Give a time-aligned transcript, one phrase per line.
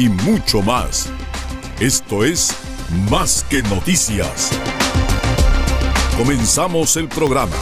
[0.00, 1.10] y mucho más.
[1.78, 2.56] Esto es
[3.10, 4.50] Más que noticias.
[6.16, 7.54] Comenzamos el programa.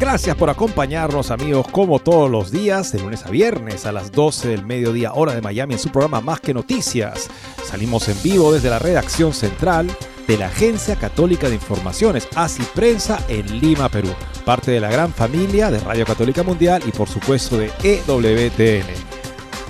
[0.00, 4.48] Gracias por acompañarnos amigos como todos los días, de lunes a viernes a las 12
[4.48, 7.28] del mediodía hora de Miami en su programa Más que Noticias.
[7.62, 9.86] Salimos en vivo desde la redacción central
[10.28, 14.10] de la Agencia Católica de Informaciones, ACI Prensa en Lima, Perú,
[14.44, 18.86] parte de la gran familia de Radio Católica Mundial y por supuesto de EWTN.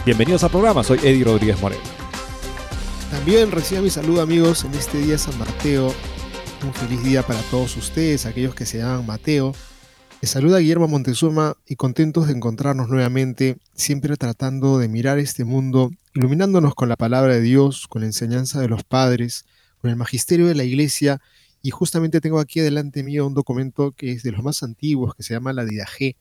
[0.05, 1.83] Bienvenidos al programa, soy Eddie Rodríguez Moreno.
[3.12, 5.95] También reciba mi saludo amigos en este día San Mateo.
[6.65, 9.55] Un feliz día para todos ustedes, aquellos que se llaman Mateo.
[10.20, 15.93] Les saluda Guillermo Montezuma y contentos de encontrarnos nuevamente, siempre tratando de mirar este mundo,
[16.15, 19.45] iluminándonos con la palabra de Dios, con la enseñanza de los padres,
[19.81, 21.21] con el magisterio de la iglesia.
[21.62, 25.23] Y justamente tengo aquí delante mío un documento que es de los más antiguos, que
[25.23, 26.17] se llama la Didaje,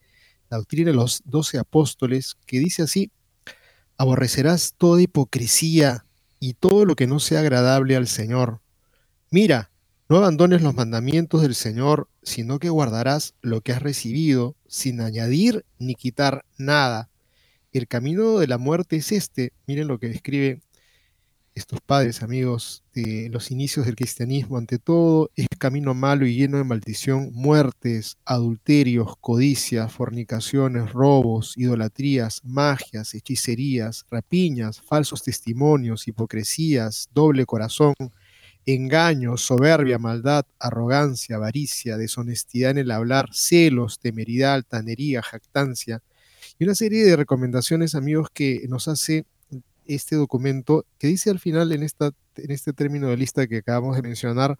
[0.50, 3.12] la doctrina de los doce apóstoles, que dice así,
[3.98, 6.06] aborrecerás toda hipocresía
[6.40, 8.62] y todo lo que no sea agradable al Señor.
[9.30, 9.72] Mira,
[10.10, 15.66] no abandones los mandamientos del Señor, sino que guardarás lo que has recibido, sin añadir
[15.80, 17.10] ni quitar nada.
[17.74, 19.52] El camino de la muerte es este.
[19.66, 20.62] Miren lo que escribe
[21.58, 24.58] estos padres, amigos, de los inicios del cristianismo.
[24.58, 32.42] Ante todo, es camino malo y lleno de maldición, muertes, adulterios, codicias, fornicaciones, robos, idolatrías,
[32.44, 37.94] magias, hechicerías, rapiñas, falsos testimonios, hipocresías, doble corazón
[38.68, 46.02] engaño, soberbia, maldad, arrogancia, avaricia, deshonestidad en el hablar, celos, temeridad, altanería, jactancia
[46.60, 49.26] y una serie de recomendaciones, amigos, que nos hace
[49.88, 53.96] este documento que dice al final en, esta, en este término de lista que acabamos
[53.96, 54.58] de mencionar,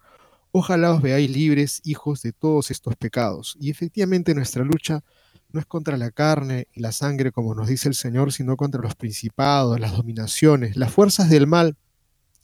[0.52, 3.56] ojalá os veáis libres, hijos de todos estos pecados.
[3.60, 5.02] Y efectivamente nuestra lucha
[5.50, 8.80] no es contra la carne y la sangre, como nos dice el Señor, sino contra
[8.80, 11.76] los principados, las dominaciones, las fuerzas del mal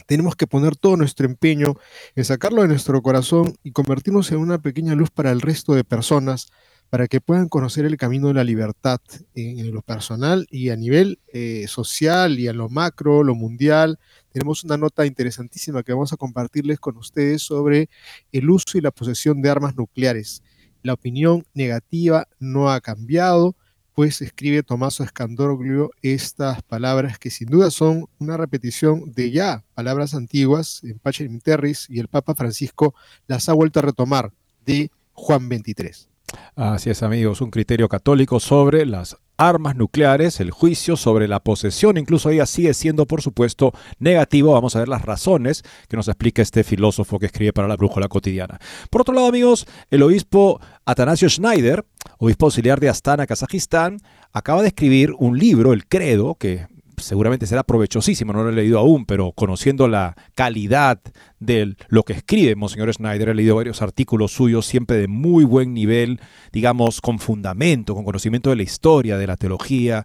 [0.06, 1.74] tenemos que poner todo nuestro empeño
[2.14, 5.84] en sacarlo de nuestro corazón y convertirnos en una pequeña luz para el resto de
[5.84, 6.48] personas,
[6.94, 9.00] para que puedan conocer el camino de la libertad
[9.34, 13.98] en, lo personal y a nivel eh, social y a lo macro, lo mundial.
[14.30, 17.88] Tenemos una nota interesantísima que vamos a compartirles con ustedes sobre
[18.30, 20.44] el uso y la posesión de armas nucleares.
[20.84, 23.56] La opinión negativa no ha cambiado
[23.92, 30.14] pues escribe Tomaso Escandorglio estas palabras que sin duda son una repetición de ya palabras
[30.14, 32.94] antiguas en Pacem Terris y el Papa Francisco
[33.26, 34.32] las ha vuelto a retomar
[34.64, 36.13] de Juan 23.
[36.56, 41.96] Así es amigos, un criterio católico sobre las armas nucleares, el juicio sobre la posesión,
[41.96, 44.52] incluso ella sigue siendo por supuesto negativo.
[44.52, 48.08] Vamos a ver las razones que nos explica este filósofo que escribe para la brújula
[48.08, 48.58] cotidiana.
[48.90, 51.84] Por otro lado amigos, el obispo Atanasio Schneider,
[52.18, 53.98] obispo auxiliar de Astana, Kazajistán,
[54.32, 56.66] acaba de escribir un libro, El Credo, que
[56.98, 61.00] seguramente será provechosísimo, no lo he leído aún, pero conociendo la calidad
[61.40, 65.74] de lo que escribe Monseñor Schneider, he leído varios artículos suyos, siempre de muy buen
[65.74, 66.20] nivel,
[66.52, 70.04] digamos, con fundamento, con conocimiento de la historia, de la teología.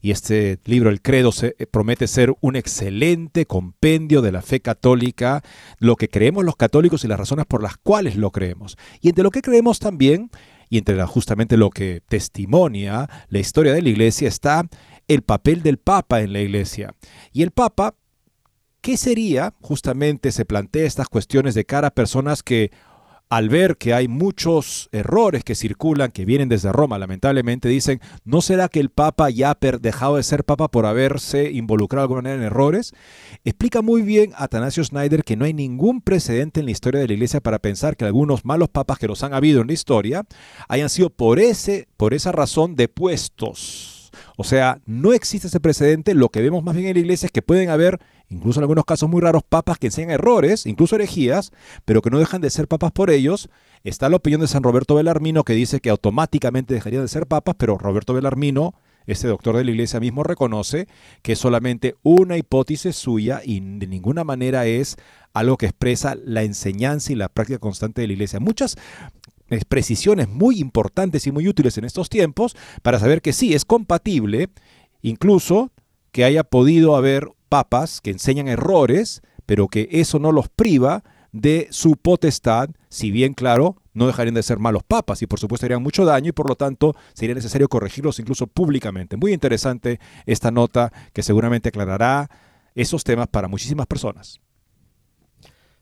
[0.00, 4.60] Y este libro, El Credo, se, eh, promete ser un excelente compendio de la fe
[4.60, 5.42] católica,
[5.78, 8.76] lo que creemos los católicos y las razones por las cuales lo creemos.
[9.00, 10.30] Y entre lo que creemos también,
[10.70, 14.68] y entre justamente lo que testimonia la historia de la iglesia, está
[15.08, 16.94] el papel del Papa en la Iglesia.
[17.32, 17.94] Y el Papa,
[18.80, 19.54] ¿qué sería?
[19.60, 22.70] Justamente se plantea estas cuestiones de cara a personas que
[23.30, 28.40] al ver que hay muchos errores que circulan, que vienen desde Roma, lamentablemente dicen, ¿no
[28.40, 32.22] será que el Papa ya ha dejado de ser Papa por haberse involucrado de alguna
[32.22, 32.94] manera en errores?
[33.44, 37.12] Explica muy bien Atanasio Schneider que no hay ningún precedente en la historia de la
[37.14, 40.24] Iglesia para pensar que algunos malos papas que los han habido en la historia
[40.68, 43.97] hayan sido por, ese, por esa razón depuestos
[44.40, 46.14] O sea, no existe ese precedente.
[46.14, 47.98] Lo que vemos más bien en la iglesia es que pueden haber,
[48.28, 51.50] incluso en algunos casos muy raros, papas que enseñan errores, incluso herejías,
[51.84, 53.50] pero que no dejan de ser papas por ellos.
[53.82, 57.56] Está la opinión de San Roberto Belarmino que dice que automáticamente dejarían de ser papas,
[57.58, 58.74] pero Roberto Belarmino,
[59.08, 60.86] este doctor de la iglesia mismo, reconoce
[61.22, 64.98] que es solamente una hipótesis suya y de ninguna manera es
[65.32, 68.38] algo que expresa la enseñanza y la práctica constante de la iglesia.
[68.38, 68.76] Muchas
[69.68, 74.48] precisiones muy importantes y muy útiles en estos tiempos para saber que sí, es compatible,
[75.02, 75.70] incluso
[76.12, 81.02] que haya podido haber papas que enseñan errores, pero que eso no los priva
[81.32, 85.66] de su potestad, si bien claro, no dejarían de ser malos papas y por supuesto
[85.66, 89.16] harían mucho daño y por lo tanto sería necesario corregirlos incluso públicamente.
[89.16, 92.30] Muy interesante esta nota que seguramente aclarará
[92.74, 94.40] esos temas para muchísimas personas.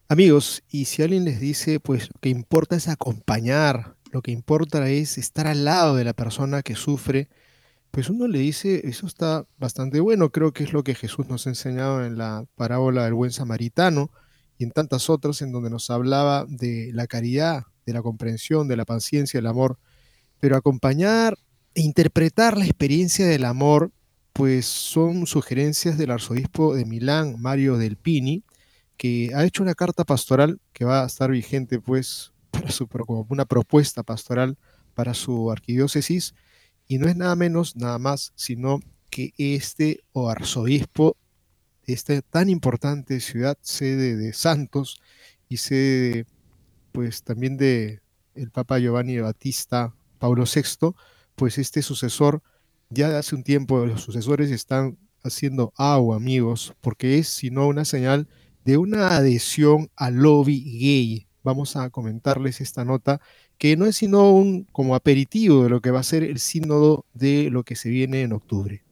[0.08, 4.88] Amigos, y si alguien les dice, pues lo que importa es acompañar, lo que importa
[4.88, 7.28] es estar al lado de la persona que sufre,
[7.90, 11.46] pues uno le dice, eso está bastante bueno, creo que es lo que Jesús nos
[11.46, 14.12] ha enseñado en la parábola del buen samaritano
[14.58, 18.76] y en tantas otras en donde nos hablaba de la caridad, de la comprensión, de
[18.76, 19.76] la paciencia, del amor,
[20.38, 21.36] pero acompañar
[21.74, 23.90] e interpretar la experiencia del amor,
[24.32, 28.44] pues son sugerencias del arzobispo de Milán, Mario Del Pini,
[28.96, 33.26] que ha hecho una carta pastoral que va a estar vigente, pues, para su, como
[33.28, 34.56] una propuesta pastoral
[34.94, 36.34] para su arquidiócesis,
[36.88, 41.16] y no es nada menos, nada más, sino que este o arzobispo
[41.86, 45.00] de esta tan importante ciudad, sede de Santos
[45.48, 46.26] y sede,
[46.92, 48.00] pues, también de
[48.34, 50.94] el Papa Giovanni Battista Pablo VI,
[51.34, 52.42] pues este sucesor,
[52.90, 58.28] ya hace un tiempo los sucesores están haciendo agua, amigos, porque es sino una señal
[58.66, 61.28] de una adhesión al lobby gay.
[61.44, 63.20] Vamos a comentarles esta nota
[63.58, 67.06] que no es sino un como aperitivo de lo que va a ser el sínodo
[67.14, 68.82] de lo que se viene en octubre.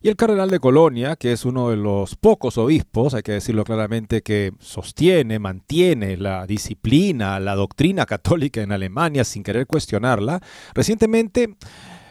[0.00, 3.64] Y el cardenal de Colonia, que es uno de los pocos obispos, hay que decirlo
[3.64, 10.40] claramente, que sostiene, mantiene la disciplina, la doctrina católica en Alemania sin querer cuestionarla,
[10.74, 11.56] recientemente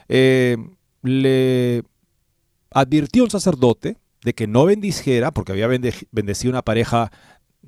[0.10, 0.58] eh,
[1.04, 1.84] le
[2.70, 7.12] advirtió un sacerdote de que no bendijera, porque había bendecido una pareja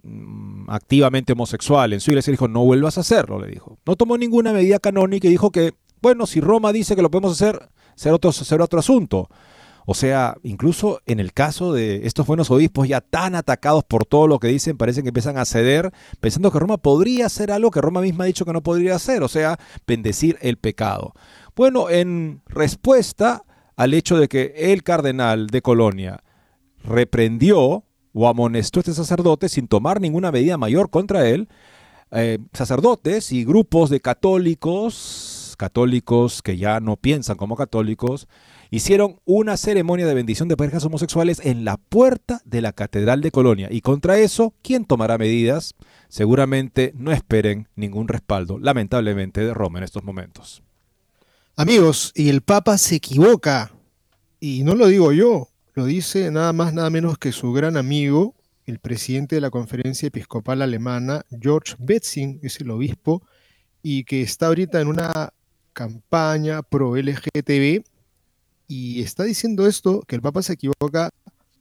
[0.04, 3.78] mm, activamente homosexual en su iglesia, dijo, no vuelvas a hacerlo, le dijo.
[3.86, 7.34] No tomó ninguna medida canónica y dijo que, bueno, si Roma dice que lo podemos
[7.34, 9.30] hacer, será otro, será otro asunto.
[9.86, 14.28] O sea, incluso en el caso de estos buenos obispos ya tan atacados por todo
[14.28, 15.92] lo que dicen, parece que empiezan a ceder,
[16.22, 19.24] pensando que Roma podría hacer algo que Roma misma ha dicho que no podría hacer,
[19.24, 21.14] o sea, bendecir el pecado.
[21.56, 23.44] Bueno, en respuesta
[23.76, 26.24] al hecho de que el cardenal de Colonia
[26.84, 27.84] reprendió
[28.14, 31.48] o amonestó a este sacerdote sin tomar ninguna medida mayor contra él,
[32.12, 38.28] eh, sacerdotes y grupos de católicos, católicos que ya no piensan como católicos,
[38.70, 43.32] hicieron una ceremonia de bendición de parejas homosexuales en la puerta de la Catedral de
[43.32, 43.68] Colonia.
[43.72, 45.74] Y contra eso, ¿quién tomará medidas?
[46.08, 50.64] Seguramente no esperen ningún respaldo, lamentablemente, de Roma en estos momentos.
[51.56, 53.72] Amigos, y el Papa se equivoca.
[54.40, 58.36] Y no lo digo yo, lo dice nada más, nada menos que su gran amigo,
[58.66, 63.24] el presidente de la Conferencia Episcopal Alemana, George Betzing, es el obispo,
[63.82, 65.34] y que está ahorita en una
[65.74, 67.84] campaña pro LGTB
[68.68, 71.10] y está diciendo esto, que el Papa se equivoca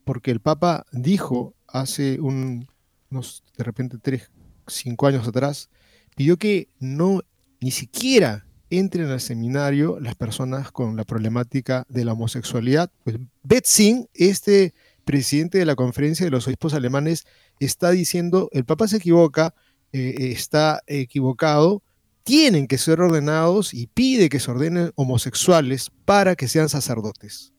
[0.04, 4.30] porque el Papa dijo hace unos, de repente, tres,
[4.66, 5.70] cinco años atrás,
[6.14, 7.22] pidió que no,
[7.60, 8.46] ni siquiera
[8.78, 12.90] entren al seminario las personas con la problemática de la homosexualidad.
[13.04, 14.72] Pues Betzing, este
[15.04, 17.26] presidente de la conferencia de los obispos alemanes,
[17.60, 19.54] está diciendo, el Papa se equivoca,
[19.92, 21.82] eh, está equivocado,
[22.24, 27.52] tienen que ser ordenados y pide que se ordenen homosexuales para que sean sacerdotes.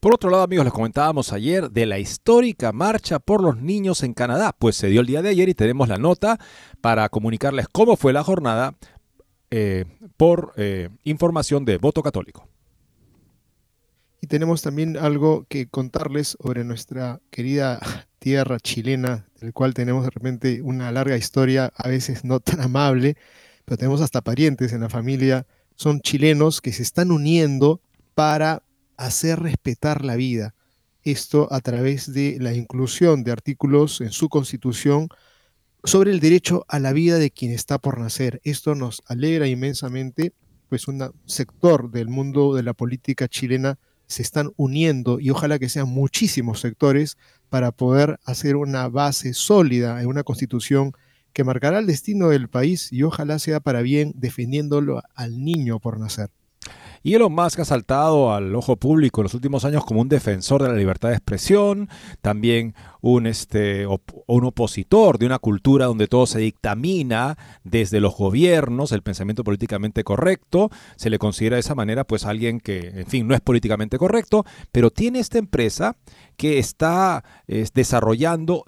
[0.00, 4.14] Por otro lado, amigos, les comentábamos ayer de la histórica marcha por los niños en
[4.14, 6.38] Canadá, pues se dio el día de ayer y tenemos la nota
[6.80, 8.76] para comunicarles cómo fue la jornada
[9.50, 9.84] eh,
[10.16, 12.48] por eh, información de Voto Católico.
[14.20, 17.80] Y tenemos también algo que contarles sobre nuestra querida
[18.18, 23.16] tierra chilena, del cual tenemos de repente una larga historia, a veces no tan amable,
[23.64, 27.80] pero tenemos hasta parientes en la familia, son chilenos que se están uniendo
[28.14, 28.64] para
[28.96, 30.54] hacer respetar la vida.
[31.04, 35.08] Esto a través de la inclusión de artículos en su constitución
[35.84, 38.40] sobre el derecho a la vida de quien está por nacer.
[38.44, 40.32] Esto nos alegra inmensamente,
[40.68, 45.68] pues un sector del mundo de la política chilena se están uniendo y ojalá que
[45.68, 47.16] sean muchísimos sectores
[47.50, 50.92] para poder hacer una base sólida en una constitución
[51.32, 56.00] que marcará el destino del país y ojalá sea para bien defendiéndolo al niño por
[56.00, 56.30] nacer.
[57.02, 60.62] Y Elon Musk ha saltado al ojo público en los últimos años como un defensor
[60.62, 61.88] de la libertad de expresión,
[62.20, 68.92] también un, este, un opositor de una cultura donde todo se dictamina desde los gobiernos,
[68.92, 70.70] el pensamiento políticamente correcto.
[70.96, 74.44] Se le considera de esa manera pues alguien que, en fin, no es políticamente correcto,
[74.72, 75.96] pero tiene esta empresa
[76.36, 78.64] que está desarrollando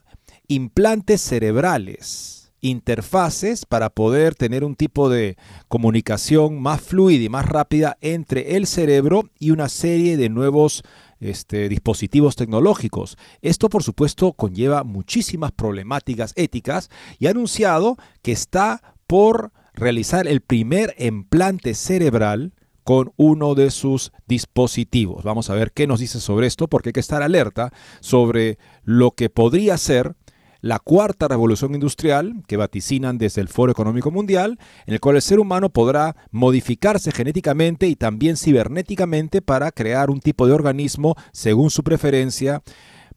[0.49, 5.37] implantes cerebrales interfaces para poder tener un tipo de
[5.69, 10.83] comunicación más fluida y más rápida entre el cerebro y una serie de nuevos
[11.21, 13.17] este, dispositivos tecnológicos.
[13.43, 20.41] Esto, por supuesto, conlleva muchísimas problemáticas éticas y ha anunciado que está por realizar el
[20.41, 22.53] primer implante cerebral
[22.85, 25.23] con uno de sus dispositivos.
[25.23, 29.13] Vamos a ver qué nos dice sobre esto, porque hay que estar alerta sobre lo
[29.13, 30.17] que podría ser
[30.61, 35.23] la cuarta revolución industrial que vaticinan desde el Foro Económico Mundial, en el cual el
[35.23, 41.71] ser humano podrá modificarse genéticamente y también cibernéticamente para crear un tipo de organismo según
[41.71, 42.63] su preferencia,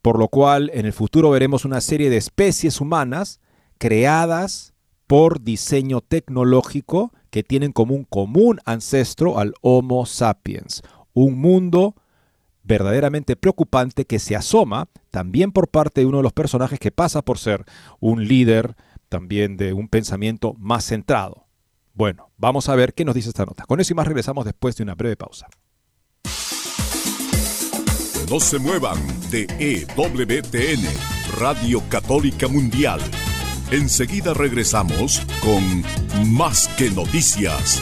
[0.01, 3.39] por lo cual en el futuro veremos una serie de especies humanas
[3.77, 4.73] creadas
[5.07, 10.81] por diseño tecnológico que tienen como un común ancestro al Homo sapiens,
[11.13, 11.95] un mundo
[12.63, 17.22] verdaderamente preocupante que se asoma también por parte de uno de los personajes que pasa
[17.22, 17.65] por ser
[18.00, 18.75] un líder
[19.10, 21.46] también de un pensamiento más centrado.
[21.93, 23.65] Bueno, vamos a ver qué nos dice esta nota.
[23.65, 25.48] Con eso y más regresamos después de una breve pausa.
[28.29, 28.98] No se muevan
[29.29, 30.84] de EWTN,
[31.39, 33.00] Radio Católica Mundial.
[33.70, 37.82] Enseguida regresamos con Más que Noticias.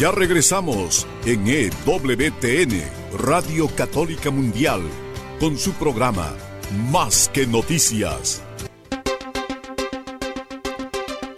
[0.00, 2.82] Ya regresamos en EWTN,
[3.18, 4.80] Radio Católica Mundial,
[5.38, 6.32] con su programa
[6.90, 8.42] Más que Noticias.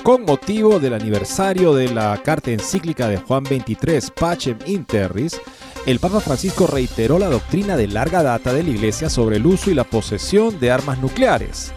[0.05, 5.41] Con motivo del aniversario de la carta encíclica de Juan XXIII, Pacem Interris,
[5.85, 9.73] el Papa Francisco reiteró la doctrina de larga data de la Iglesia sobre el uso
[9.73, 11.73] y la posesión de armas nucleares.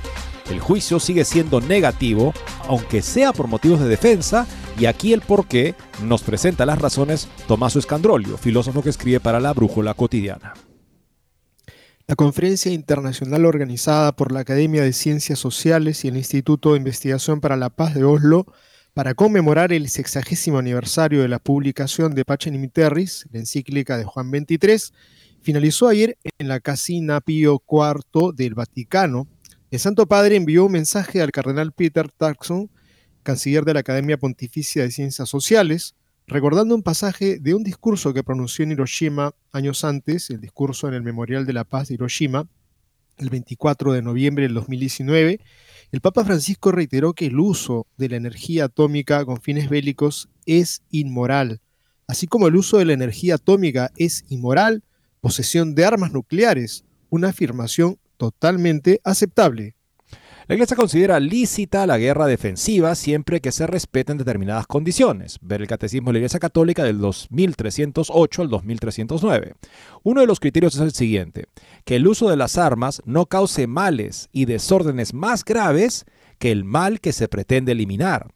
[0.50, 2.34] El juicio sigue siendo negativo,
[2.68, 4.48] aunque sea por motivos de defensa,
[4.78, 9.40] y aquí el por qué nos presenta las razones Tomaso Escandrolio, filósofo que escribe para
[9.40, 10.54] la Brújula Cotidiana.
[12.08, 17.42] La conferencia internacional organizada por la Academia de Ciencias Sociales y el Instituto de Investigación
[17.42, 18.46] para la Paz de Oslo
[18.94, 24.30] para conmemorar el sexagésimo aniversario de la publicación de Pacem Terris, la encíclica de Juan
[24.30, 24.96] XXIII,
[25.42, 29.28] finalizó ayer en la Casina Pío IV del Vaticano.
[29.76, 32.72] El Santo Padre envió un mensaje al cardenal Peter Turkson,
[33.24, 35.96] canciller de la Academia Pontificia de Ciencias Sociales,
[36.28, 40.94] recordando un pasaje de un discurso que pronunció en Hiroshima años antes, el discurso en
[40.94, 42.48] el Memorial de la Paz de Hiroshima,
[43.18, 45.42] el 24 de noviembre del 2019,
[45.92, 50.84] el Papa Francisco reiteró que el uso de la energía atómica con fines bélicos es
[50.90, 51.60] inmoral,
[52.08, 54.86] así como el uso de la energía atómica es inmoral,
[55.20, 59.76] posesión de armas nucleares, una afirmación totalmente aceptable.
[60.48, 65.40] La Iglesia considera lícita la guerra defensiva siempre que se respeten determinadas condiciones.
[65.42, 69.54] Ver el Catecismo de la Iglesia Católica del 2308 al 2309.
[70.04, 71.46] Uno de los criterios es el siguiente,
[71.84, 76.06] que el uso de las armas no cause males y desórdenes más graves
[76.38, 78.28] que el mal que se pretende eliminar.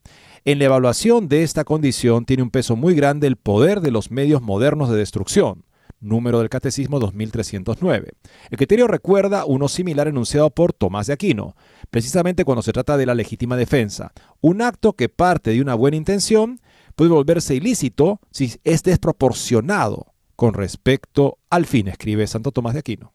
[0.45, 4.09] En la evaluación de esta condición tiene un peso muy grande el poder de los
[4.09, 5.63] medios modernos de destrucción
[5.99, 8.13] número del Catecismo 2309.
[8.49, 11.55] El criterio recuerda uno similar enunciado por Tomás de Aquino,
[11.89, 14.11] precisamente cuando se trata de la legítima defensa.
[14.41, 16.59] Un acto que parte de una buena intención
[16.95, 23.13] puede volverse ilícito si es desproporcionado con respecto al fin, escribe Santo Tomás de Aquino.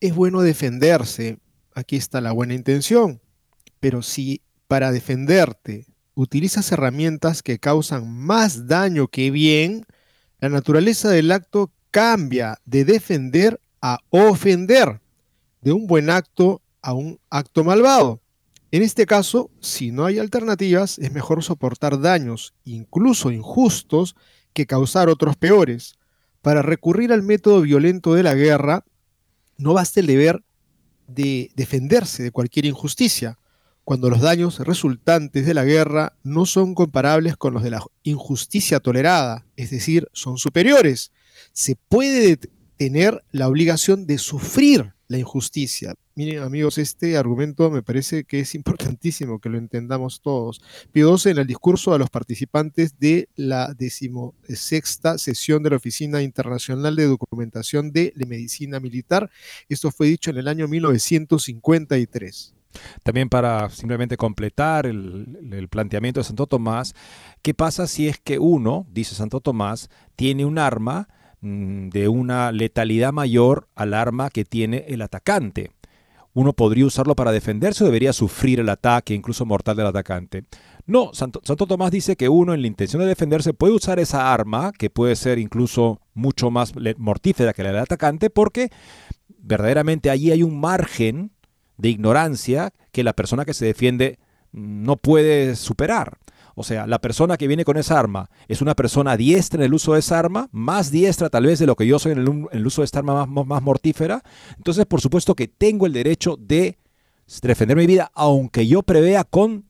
[0.00, 1.38] Es bueno defenderse,
[1.74, 3.20] aquí está la buena intención,
[3.80, 9.86] pero si para defenderte utilizas herramientas que causan más daño que bien,
[10.40, 15.00] la naturaleza del acto cambia de defender a ofender,
[15.60, 18.20] de un buen acto a un acto malvado.
[18.70, 24.14] En este caso, si no hay alternativas, es mejor soportar daños, incluso injustos,
[24.52, 25.98] que causar otros peores.
[26.42, 28.84] Para recurrir al método violento de la guerra,
[29.56, 30.44] no basta el deber
[31.06, 33.38] de defenderse de cualquier injusticia,
[33.88, 38.80] cuando los daños resultantes de la guerra no son comparables con los de la injusticia
[38.80, 41.10] tolerada, es decir, son superiores.
[41.54, 42.38] Se puede
[42.76, 45.94] tener la obligación de sufrir la injusticia.
[46.16, 50.60] Miren amigos, este argumento me parece que es importantísimo que lo entendamos todos.
[50.92, 56.94] Pío en el discurso a los participantes de la decimosexta sesión de la Oficina Internacional
[56.94, 59.30] de Documentación de la Medicina Militar.
[59.66, 62.57] Esto fue dicho en el año 1953.
[63.02, 66.94] También para simplemente completar el, planteamiento de Santo Tomás,
[67.42, 71.08] ¿qué pasa si es que uno, dice Santo Tomás, tiene un arma
[71.40, 75.70] mm, de una letalidad mayor al arma que tiene el atacante?
[76.34, 80.44] uno podría usarlo para defenderse o debería sufrir el ataque, incluso mortal del atacante.
[80.86, 84.32] No, Santo, Santo, Tomás dice que uno en la intención de defenderse puede usar esa
[84.32, 88.70] arma, que puede ser incluso mucho más mortífera que la del atacante, porque
[89.40, 91.32] verdaderamente allí hay un margen
[91.78, 94.18] de ignorancia que la persona que se defiende
[94.52, 96.18] no puede superar.
[96.54, 99.74] O sea, la persona que viene con esa arma es una persona diestra en el
[99.74, 102.66] uso de esa arma, más diestra tal vez de lo que yo soy en el,
[102.66, 104.22] uso de esta arma más, más mortífera.
[104.56, 106.76] Entonces, por supuesto que tengo el derecho de
[107.42, 109.67] defender mi vida, aunque yo prevea con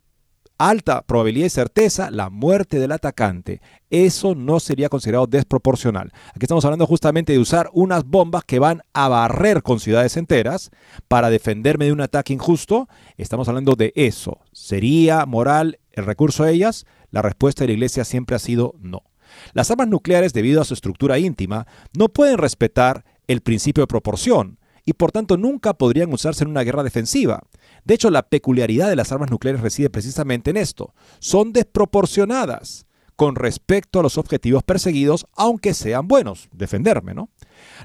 [0.59, 3.61] alta probabilidad y certeza la muerte del atacante.
[3.91, 6.13] Eso no sería considerado desproporcional.
[6.31, 10.71] Aquí estamos hablando justamente de usar unas bombas que van a barrer con ciudades enteras
[11.07, 12.89] para defenderme de un ataque injusto.
[13.17, 14.41] Estamos hablando de eso.
[14.53, 16.87] ¿Sería moral el recurso a ellas?
[17.11, 19.05] La respuesta de la Iglesia siempre ha sido no.
[19.53, 24.59] Las armas nucleares, debido a su estructura íntima, no pueden respetar el principio de proporción
[24.85, 27.43] y por tanto nunca podrían usarse en una guerra defensiva.
[27.85, 30.95] De hecho, la peculiaridad de las armas nucleares reside precisamente en esto.
[31.19, 32.87] Son desproporcionadas
[33.19, 37.31] con respecto a los objetivos perseguidos, aunque sean buenos, defenderme, ¿no?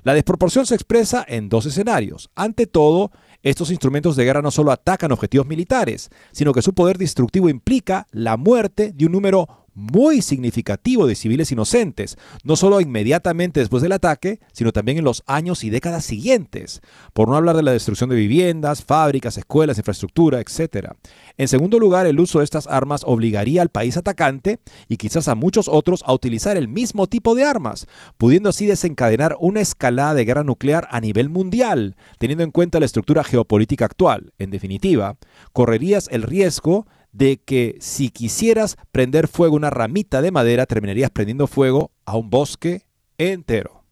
[0.04, 2.30] La desproporción se expresa en dos escenarios.
[2.36, 7.00] Ante todo, estos instrumentos de guerra no solo atacan objetivos militares, sino que su poder
[7.00, 13.60] destructivo implica la muerte de un número muy significativo de civiles inocentes, no solo inmediatamente
[13.60, 16.82] después del ataque, sino también en los años y décadas siguientes,
[17.14, 20.92] por no hablar de la destrucción de viviendas, fábricas, escuelas, infraestructura, etc.
[21.38, 25.36] En segundo lugar, el uso de estas armas obligaría al país atacante y quizás a
[25.36, 30.26] muchos otros a utilizar el mismo tipo de armas, pudiendo así desencadenar una escalada de
[30.26, 34.34] guerra nuclear a nivel mundial, teniendo en cuenta la estructura geopolítica actual.
[34.38, 35.18] En definitiva,
[35.52, 41.48] correrías el riesgo de que si quisieras prender fuego una ramita de madera, terminarías prendiendo
[41.48, 42.86] fuego a un bosque
[43.18, 43.84] entero.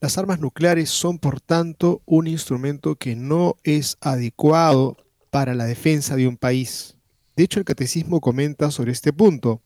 [0.00, 4.96] Las armas nucleares son, por tanto, un instrumento que no es adecuado
[5.30, 6.96] para la defensa de un país.
[7.36, 9.62] De hecho, el catecismo comenta sobre este punto.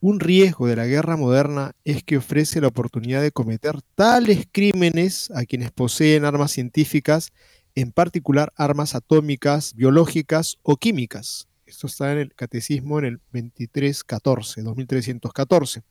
[0.00, 5.30] Un riesgo de la guerra moderna es que ofrece la oportunidad de cometer tales crímenes
[5.34, 7.32] a quienes poseen armas científicas,
[7.74, 11.48] en particular armas atómicas, biológicas o químicas.
[11.68, 15.82] Esto está en el Catecismo en el 2314, 2314.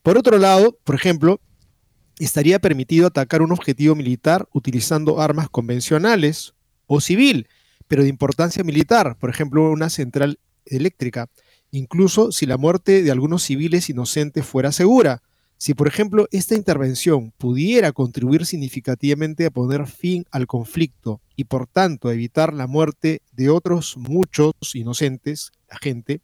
[0.00, 1.40] Por otro lado, por ejemplo,
[2.20, 6.54] estaría permitido atacar un objetivo militar utilizando armas convencionales
[6.86, 7.48] o civil,
[7.88, 11.28] pero de importancia militar, por ejemplo, una central eléctrica,
[11.72, 15.24] incluso si la muerte de algunos civiles inocentes fuera segura.
[15.56, 21.66] Si, por ejemplo, esta intervención pudiera contribuir significativamente a poner fin al conflicto y, por
[21.66, 26.20] tanto, evitar la muerte de otros muchos inocentes, la gente,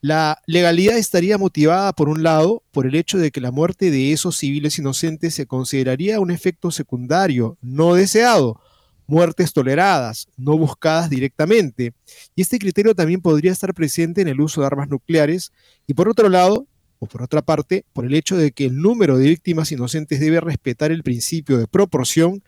[0.00, 4.12] la legalidad estaría motivada, por un lado, por el hecho de que la muerte de
[4.12, 8.60] esos civiles inocentes se consideraría un efecto secundario, no deseado,
[9.06, 11.92] muertes toleradas, no buscadas directamente.
[12.34, 15.52] Y este criterio también podría estar presente en el uso de armas nucleares.
[15.86, 16.66] Y por otro lado,
[17.06, 20.92] por otra parte, por el hecho de que el número de víctimas inocentes debe respetar
[20.92, 22.42] el principio de proporción,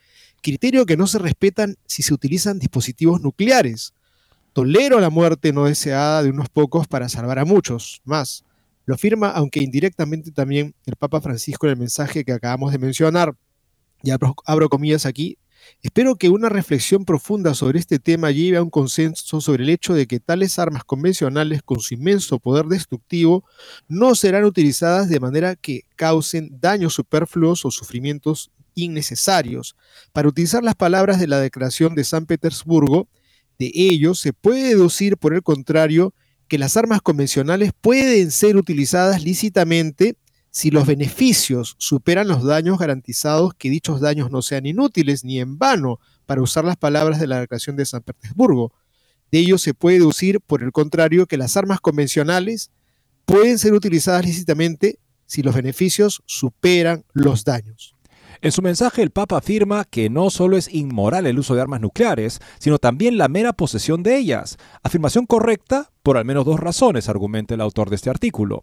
[0.46, 3.92] criterio que no se respetan si se utilizan dispositivos nucleares.
[4.52, 8.44] Tolero la muerte no deseada de unos pocos para salvar a muchos más.
[8.84, 13.34] Lo afirma, aunque indirectamente también, el Papa Francisco en el mensaje que acabamos de mencionar.
[14.04, 15.36] Y abro, abro comillas aquí,
[15.82, 19.94] Espero que una reflexión profunda sobre este tema lleve a un consenso sobre el hecho
[19.94, 23.44] de que tales armas convencionales con su inmenso poder destructivo
[23.88, 29.74] no serán utilizadas de manera que causen daños superfluos o sufrimientos innecesarios.
[30.12, 33.08] Para utilizar las palabras de la Declaración de San Petersburgo,
[33.58, 36.14] de ello se puede deducir, por el contrario,
[36.46, 40.16] que las armas convencionales pueden ser utilizadas lícitamente
[40.50, 45.58] si los beneficios superan los daños garantizados, que dichos daños no sean inútiles ni en
[45.58, 48.72] vano, para usar las palabras de la Declaración de San Petersburgo.
[49.30, 52.70] De ello se puede deducir, por el contrario, que las armas convencionales
[53.24, 57.95] pueden ser utilizadas lícitamente si los beneficios superan los daños.
[58.40, 61.80] En su mensaje el Papa afirma que no solo es inmoral el uso de armas
[61.80, 64.58] nucleares, sino también la mera posesión de ellas.
[64.82, 68.62] Afirmación correcta por al menos dos razones, argumenta el autor de este artículo.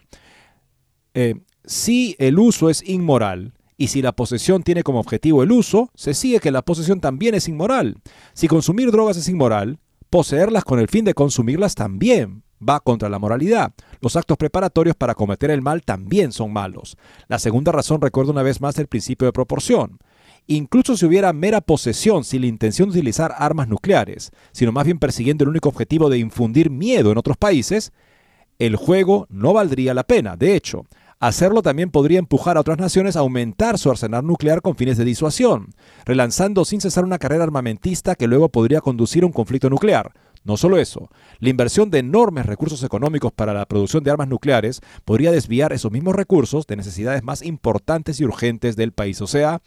[1.13, 5.89] Eh, si el uso es inmoral y si la posesión tiene como objetivo el uso,
[5.95, 7.97] se sigue que la posesión también es inmoral.
[8.33, 13.19] Si consumir drogas es inmoral, poseerlas con el fin de consumirlas también va contra la
[13.19, 13.73] moralidad.
[14.01, 16.97] Los actos preparatorios para cometer el mal también son malos.
[17.27, 19.99] La segunda razón recuerda una vez más el principio de proporción.
[20.47, 24.99] Incluso si hubiera mera posesión sin la intención de utilizar armas nucleares, sino más bien
[24.99, 27.93] persiguiendo el único objetivo de infundir miedo en otros países,
[28.59, 30.35] el juego no valdría la pena.
[30.35, 30.85] De hecho,
[31.23, 35.05] Hacerlo también podría empujar a otras naciones a aumentar su arsenal nuclear con fines de
[35.05, 35.73] disuasión,
[36.03, 40.11] relanzando sin cesar una carrera armamentista que luego podría conducir a un conflicto nuclear.
[40.43, 44.81] No solo eso, la inversión de enormes recursos económicos para la producción de armas nucleares
[45.05, 49.21] podría desviar esos mismos recursos de necesidades más importantes y urgentes del país.
[49.21, 49.61] O sea,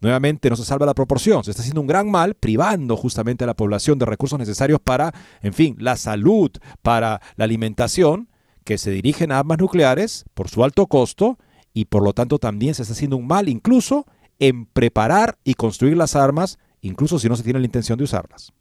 [0.00, 3.48] nuevamente no se salva la proporción, se está haciendo un gran mal privando justamente a
[3.48, 5.12] la población de recursos necesarios para,
[5.42, 6.50] en fin, la salud,
[6.82, 8.28] para la alimentación
[8.62, 11.38] que se dirigen a armas nucleares por su alto costo
[11.74, 14.06] y por lo tanto también se está haciendo un mal incluso
[14.38, 18.52] en preparar y construir las armas, incluso si no se tiene la intención de usarlas.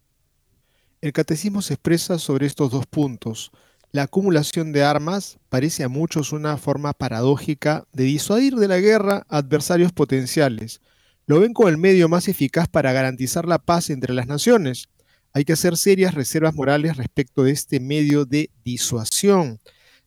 [1.02, 3.52] El catecismo se expresa sobre estos dos puntos.
[3.94, 9.26] La acumulación de armas parece a muchos una forma paradójica de disuadir de la guerra
[9.30, 10.82] adversarios potenciales.
[11.26, 14.90] Lo ven como el medio más eficaz para garantizar la paz entre las naciones.
[15.32, 19.62] Hay que hacer serias reservas morales respecto de este medio de disuasión.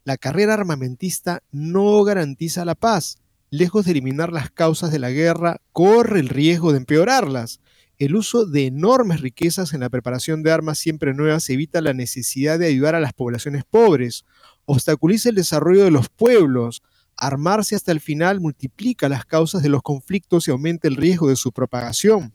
[0.05, 3.17] La carrera armamentista no garantiza la paz.
[3.49, 7.61] Lejos de eliminar las causas de la guerra, corre el riesgo de empeorarlas.
[8.03, 12.59] El uso de enormes riquezas en la preparación de armas siempre nuevas evita la necesidad
[12.59, 14.25] de ayudar a las poblaciones pobres,
[14.65, 16.83] obstaculiza el desarrollo de los pueblos,
[17.17, 21.37] armarse hasta el final multiplica las causas de los conflictos y aumenta el riesgo de
[21.37, 22.33] su propagación.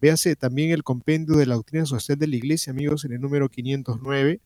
[0.00, 3.48] Véase también el compendio de la doctrina social de la Iglesia, amigos, en el número
[3.48, 4.40] 509,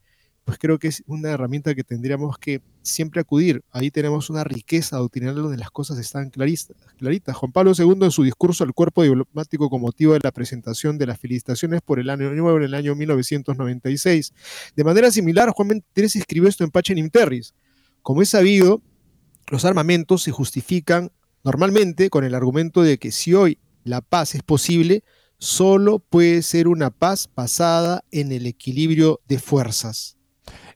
[0.44, 3.62] pues creo que es una herramienta que tendríamos que siempre acudir.
[3.70, 7.36] Ahí tenemos una riqueza doctrinal donde las cosas están claritas.
[7.36, 11.06] Juan Pablo II en su discurso al cuerpo diplomático con motivo de la presentación de
[11.06, 14.32] las felicitaciones por el año nuevo en el año 1996.
[14.74, 17.54] De manera similar, Juan Mentres escribió esto en Pacem Terris.
[18.02, 18.82] Como es sabido,
[19.48, 21.12] los armamentos se justifican
[21.44, 25.04] normalmente con el argumento de que si hoy la paz es posible,
[25.38, 30.16] solo puede ser una paz basada en el equilibrio de fuerzas.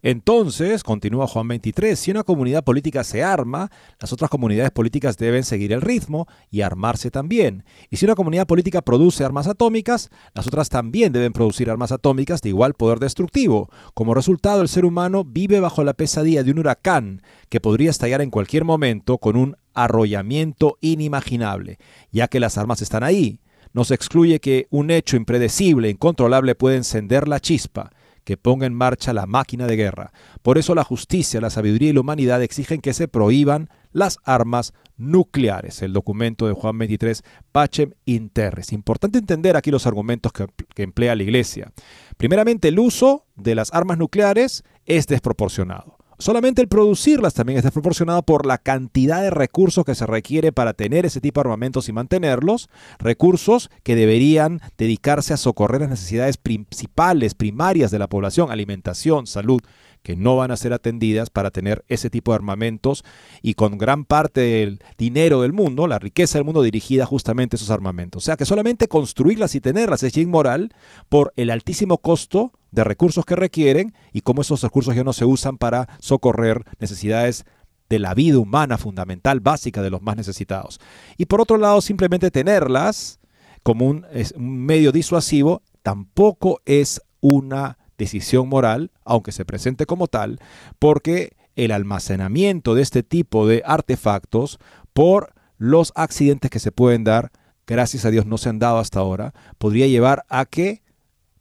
[0.08, 5.42] Entonces, continúa Juan 23, si una comunidad política se arma, las otras comunidades políticas deben
[5.42, 7.64] seguir el ritmo y armarse también.
[7.90, 12.40] Y si una comunidad política produce armas atómicas, las otras también deben producir armas atómicas
[12.40, 13.68] de igual poder destructivo.
[13.94, 18.20] Como resultado, el ser humano vive bajo la pesadilla de un huracán que podría estallar
[18.20, 21.78] en cualquier momento con un arrollamiento inimaginable,
[22.12, 23.40] ya que las armas están ahí.
[23.72, 27.90] No se excluye que un hecho impredecible, incontrolable, puede encender la chispa
[28.26, 30.12] que ponga en marcha la máquina de guerra.
[30.42, 34.74] Por eso la justicia, la sabiduría y la humanidad exigen que se prohíban las armas
[34.96, 35.80] nucleares.
[35.80, 38.72] El documento de Juan 23, Pacem Interres.
[38.72, 41.72] Importante entender aquí los argumentos que, que emplea la Iglesia.
[42.16, 45.95] Primeramente, el uso de las armas nucleares es desproporcionado.
[46.18, 50.72] Solamente el producirlas también es desproporcionado por la cantidad de recursos que se requiere para
[50.72, 56.38] tener ese tipo de armamentos y mantenerlos, recursos que deberían dedicarse a socorrer las necesidades
[56.38, 59.60] principales, primarias de la población, alimentación, salud,
[60.06, 63.04] que no van a ser atendidas para tener ese tipo de armamentos
[63.42, 67.58] y con gran parte del dinero del mundo, la riqueza del mundo dirigida justamente a
[67.58, 68.22] esos armamentos.
[68.22, 70.72] O sea que solamente construirlas y tenerlas es inmoral
[71.08, 75.24] por el altísimo costo de recursos que requieren y cómo esos recursos ya no se
[75.24, 77.46] usan para socorrer necesidades
[77.88, 80.78] de la vida humana fundamental, básica de los más necesitados.
[81.16, 83.18] Y por otro lado, simplemente tenerlas
[83.62, 90.38] como un, un medio disuasivo tampoco es una decisión moral, aunque se presente como tal,
[90.78, 94.58] porque el almacenamiento de este tipo de artefactos
[94.92, 97.32] por los accidentes que se pueden dar
[97.66, 100.82] gracias a Dios no se han dado hasta ahora, podría llevar a que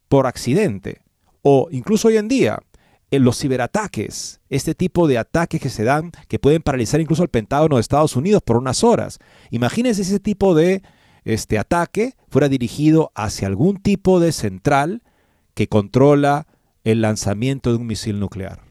[0.07, 1.04] por accidente
[1.47, 2.57] o incluso hoy en día
[3.11, 7.29] en los ciberataques, este tipo de ataques que se dan que pueden paralizar incluso al
[7.29, 9.19] Pentágono de Estados Unidos por unas horas.
[9.51, 10.81] Imagínense ese tipo de
[11.23, 15.03] este ataque fuera dirigido hacia algún tipo de central
[15.53, 16.47] que controla
[16.83, 18.61] el lanzamiento de un misil nuclear.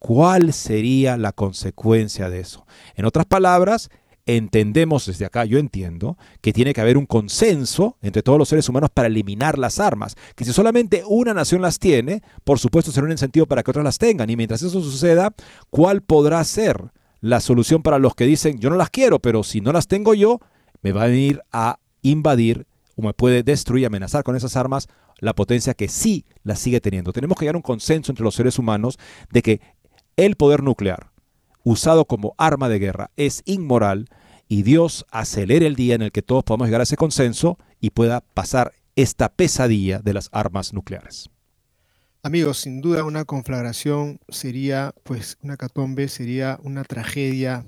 [0.00, 2.66] ¿Cuál sería la consecuencia de eso?
[2.96, 3.90] En otras palabras,
[4.28, 8.68] entendemos desde acá, yo entiendo, que tiene que haber un consenso entre todos los seres
[8.68, 10.16] humanos para eliminar las armas.
[10.36, 13.84] Que si solamente una nación las tiene, por supuesto será un incentivo para que otras
[13.84, 14.28] las tengan.
[14.28, 15.32] Y mientras eso suceda,
[15.70, 19.62] ¿cuál podrá ser la solución para los que dicen, yo no las quiero, pero si
[19.62, 20.40] no las tengo yo,
[20.82, 24.88] me va a venir a invadir o me puede destruir, amenazar con esas armas
[25.20, 27.14] la potencia que sí las sigue teniendo.
[27.14, 28.98] Tenemos que llegar a un consenso entre los seres humanos
[29.30, 29.60] de que
[30.16, 31.10] el poder nuclear,
[31.70, 34.08] usado como arma de guerra, es inmoral
[34.48, 37.90] y Dios acelere el día en el que todos podamos llegar a ese consenso y
[37.90, 41.28] pueda pasar esta pesadilla de las armas nucleares.
[42.22, 47.66] Amigos, sin duda una conflagración sería, pues una catombe sería una tragedia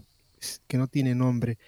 [0.66, 1.58] que no tiene nombre.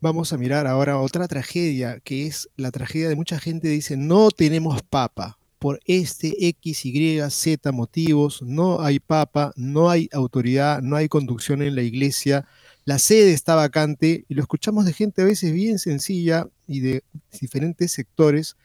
[0.00, 4.30] Vamos a mirar ahora otra tragedia, que es la tragedia de mucha gente dice, no
[4.30, 5.38] tenemos papa.
[5.62, 11.62] Por este X, Y, Z motivos, no hay papa, no hay autoridad, no hay conducción
[11.62, 12.48] en la iglesia,
[12.84, 17.04] la sede está vacante y lo escuchamos de gente a veces bien sencilla y de
[17.40, 18.56] diferentes sectores.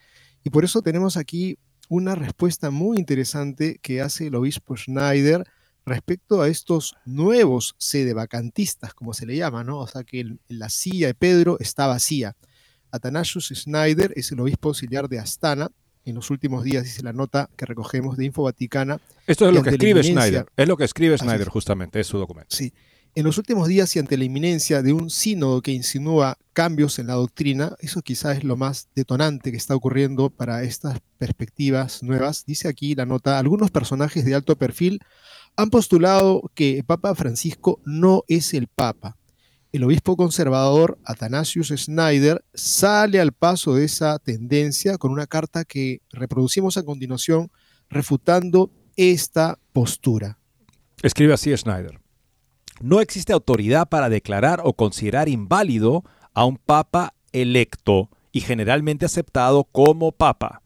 [0.43, 5.43] Y por eso tenemos aquí una respuesta muy interesante que hace el obispo Schneider
[5.85, 9.81] respecto a estos nuevos sede vacantistas, como se le llama, ¿no?
[9.81, 12.35] O sea que la silla de Pedro está vacía.
[12.89, 15.69] Atanasius Schneider es el obispo auxiliar de Astana.
[16.07, 18.97] En los últimos días dice la nota que recogemos de Info Vaticana.
[19.27, 20.45] Esto es lo que escribe Schneider.
[20.55, 22.55] Es lo que escribe Schneider, justamente, es su documento.
[22.55, 22.71] Sí.
[23.13, 27.07] En los últimos días y ante la inminencia de un sínodo que insinúa cambios en
[27.07, 32.45] la doctrina, eso quizás es lo más detonante que está ocurriendo para estas perspectivas nuevas.
[32.45, 35.01] Dice aquí la nota, algunos personajes de alto perfil
[35.57, 39.17] han postulado que Papa Francisco no es el Papa.
[39.77, 46.01] El obispo conservador Athanasius Schneider sale al paso de esa tendencia con una carta que
[46.09, 47.51] reproducimos a continuación
[47.87, 50.39] refutando esta postura.
[51.03, 51.99] Escribe así Schneider.
[52.81, 59.63] No existe autoridad para declarar o considerar inválido a un papa electo y generalmente aceptado
[59.65, 60.63] como papa.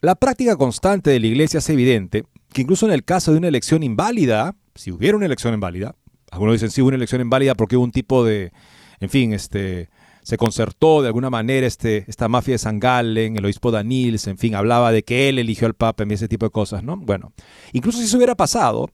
[0.00, 3.48] La práctica constante de la Iglesia es evidente que incluso en el caso de una
[3.48, 5.96] elección inválida, si hubiera una elección inválida,
[6.32, 8.52] algunos dicen sí una elección inválida porque hubo un tipo de,
[9.00, 9.90] en fin, este,
[10.22, 14.38] se concertó de alguna manera este, esta mafia de San Galen, el obispo Danils, en
[14.38, 16.96] fin, hablaba de que él eligió al Papa y ese tipo de cosas, ¿no?
[16.96, 17.32] Bueno,
[17.72, 18.88] incluso si eso hubiera pasado,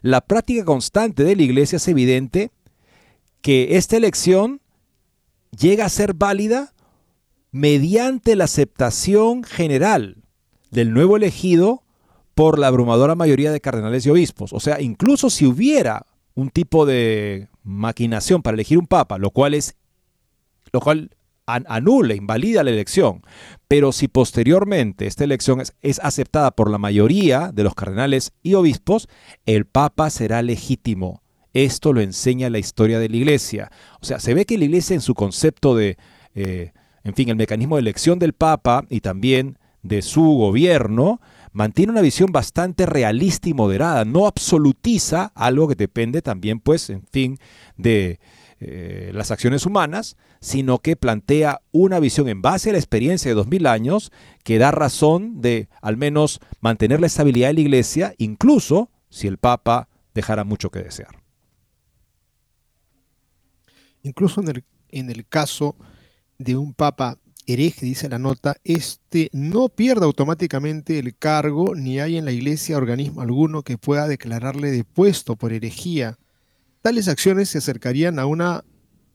[0.00, 2.52] la práctica constante de la iglesia es evidente
[3.40, 4.60] que esta elección
[5.58, 6.72] llega a ser válida
[7.50, 10.22] mediante la aceptación general
[10.70, 11.82] del nuevo elegido
[12.36, 14.52] por la abrumadora mayoría de cardenales y obispos.
[14.52, 19.54] O sea, incluso si hubiera un tipo de maquinación para elegir un papa, lo cual
[19.54, 19.74] es
[20.72, 21.10] lo cual
[21.46, 23.22] anula, invalida la elección.
[23.68, 29.08] Pero si posteriormente esta elección es, aceptada por la mayoría de los cardenales y obispos,
[29.46, 31.22] el Papa será legítimo.
[31.52, 33.70] Esto lo enseña la historia de la Iglesia.
[34.00, 35.96] O sea, se ve que la Iglesia en su concepto de,
[36.34, 36.72] eh,
[37.04, 41.20] en fin, el mecanismo de elección del Papa y también de su gobierno,
[41.56, 44.04] mantiene una visión bastante realista y moderada.
[44.04, 47.38] No absolutiza algo que depende también, pues, en fin,
[47.78, 48.20] de
[48.60, 53.34] eh, las acciones humanas, sino que plantea una visión en base a la experiencia de
[53.34, 54.12] dos mil años
[54.44, 59.38] que da razón de al menos mantener la estabilidad de la Iglesia, incluso si el
[59.38, 61.22] Papa dejara mucho que desear.
[64.02, 65.74] Incluso en el, en el caso
[66.38, 72.16] de un Papa hereje, dice la nota, este no pierde automáticamente el cargo ni hay
[72.16, 76.18] en la Iglesia organismo alguno que pueda declararle depuesto por herejía
[76.86, 78.64] Tales acciones se acercarían a una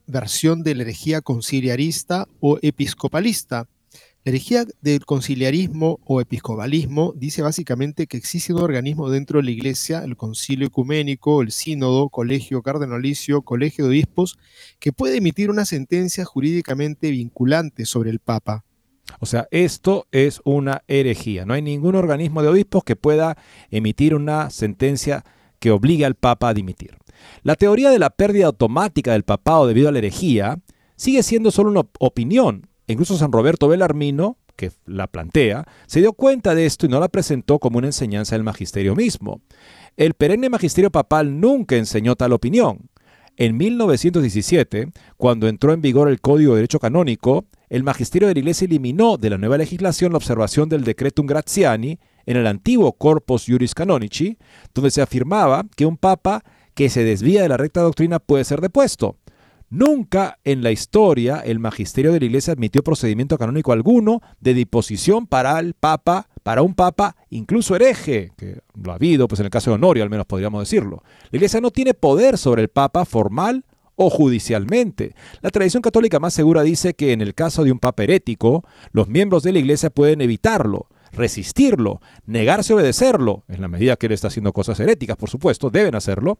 [0.05, 3.69] versión de la herejía conciliarista o episcopalista.
[4.23, 9.51] La herejía del conciliarismo o episcopalismo dice básicamente que existe un organismo dentro de la
[9.51, 14.37] Iglesia, el concilio ecuménico, el sínodo, colegio cardenalicio, colegio de obispos,
[14.77, 18.63] que puede emitir una sentencia jurídicamente vinculante sobre el Papa.
[19.19, 21.43] O sea, esto es una herejía.
[21.47, 23.39] No hay ningún organismo de obispos que pueda
[23.71, 25.25] emitir una sentencia
[25.57, 26.95] que obligue al Papa a dimitir.
[27.41, 30.59] La teoría de la pérdida automática del papado debido a la herejía
[30.95, 32.67] sigue siendo solo una opinión.
[32.91, 37.09] Incluso San Roberto Belarmino, que la plantea, se dio cuenta de esto y no la
[37.09, 39.41] presentó como una enseñanza del magisterio mismo.
[39.97, 42.89] El perenne magisterio papal nunca enseñó tal opinión.
[43.37, 48.39] En 1917, cuando entró en vigor el Código de Derecho Canónico, el magisterio de la
[48.39, 53.45] Iglesia eliminó de la nueva legislación la observación del Decretum Graziani en el antiguo Corpus
[53.47, 54.37] Juris Canonici,
[54.73, 58.61] donde se afirmaba que un papa que se desvía de la recta doctrina puede ser
[58.61, 59.17] depuesto.
[59.71, 65.27] Nunca en la historia el magisterio de la Iglesia admitió procedimiento canónico alguno de disposición
[65.27, 69.49] para el papa, para un papa incluso hereje, que lo ha habido, pues en el
[69.49, 71.03] caso de Honorio al menos podríamos decirlo.
[71.31, 73.63] La Iglesia no tiene poder sobre el papa formal
[73.95, 75.15] o judicialmente.
[75.39, 79.07] La tradición católica más segura dice que en el caso de un papa herético, los
[79.07, 84.11] miembros de la Iglesia pueden evitarlo, resistirlo, negarse a obedecerlo, en la medida que él
[84.11, 86.39] está haciendo cosas heréticas, por supuesto, deben hacerlo.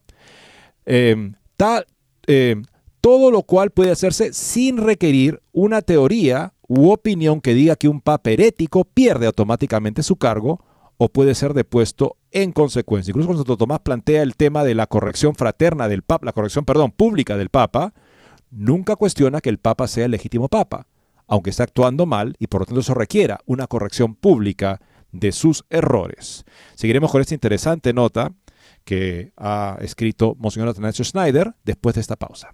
[0.86, 1.86] Eh, tal,
[2.28, 2.62] eh,
[3.02, 8.00] todo lo cual puede hacerse sin requerir una teoría u opinión que diga que un
[8.00, 10.64] papa herético pierde automáticamente su cargo
[10.98, 13.12] o puede ser depuesto en consecuencia.
[13.12, 16.64] Incluso cuando Santo Tomás plantea el tema de la corrección fraterna del papa, la corrección,
[16.64, 17.94] perdón, pública del papa,
[18.52, 20.86] nunca cuestiona que el papa sea el legítimo papa,
[21.28, 24.80] aunque está actuando mal y por lo tanto eso requiera una corrección pública
[25.12, 26.46] de sus errores.
[26.76, 28.32] Seguiremos con esta interesante nota
[28.86, 32.54] que ha escrito Monseñor Atanasio Schneider después de esta pausa.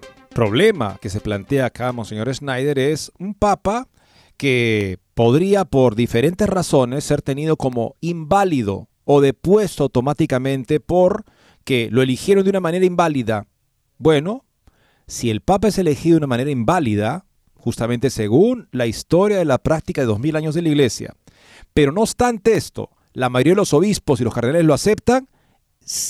[0.31, 3.87] problema que se plantea acá, Monseñor Schneider, es un papa
[4.37, 11.25] que podría por diferentes razones ser tenido como inválido o depuesto automáticamente por
[11.63, 13.45] que lo eligieron de una manera inválida.
[13.97, 14.45] Bueno,
[15.05, 19.59] si el papa es elegido de una manera inválida, justamente según la historia de la
[19.59, 21.13] práctica de dos mil años de la iglesia,
[21.73, 25.27] pero no obstante esto, la mayoría de los obispos y los cardenales lo aceptan,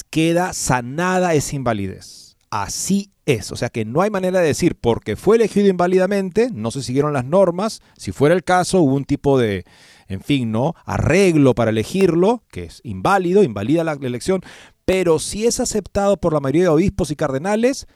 [0.09, 2.30] queda sanada esa invalidez.
[2.51, 3.51] Así es.
[3.51, 7.13] O sea que no hay manera de decir porque fue elegido inválidamente, no se siguieron
[7.13, 7.81] las normas.
[7.97, 9.63] Si fuera el caso, hubo un tipo de,
[10.07, 10.75] en fin, ¿no?
[10.85, 14.41] Arreglo para elegirlo, que es inválido, invalida la elección.
[14.85, 17.87] Pero si es aceptado por la mayoría de obispos y cardenales,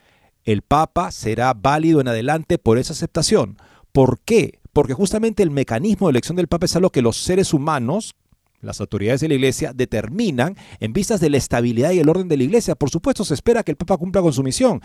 [0.46, 3.58] el Papa será válido en adelante por esa aceptación.
[3.92, 4.60] ¿Por qué?
[4.72, 8.16] Porque justamente el mecanismo de elección del Papa es algo que los seres humanos,
[8.66, 12.38] las autoridades de la Iglesia determinan en vistas de la estabilidad y el orden de
[12.38, 12.76] la Iglesia.
[12.76, 14.82] Por supuesto, se espera que el Papa cumpla con su misión,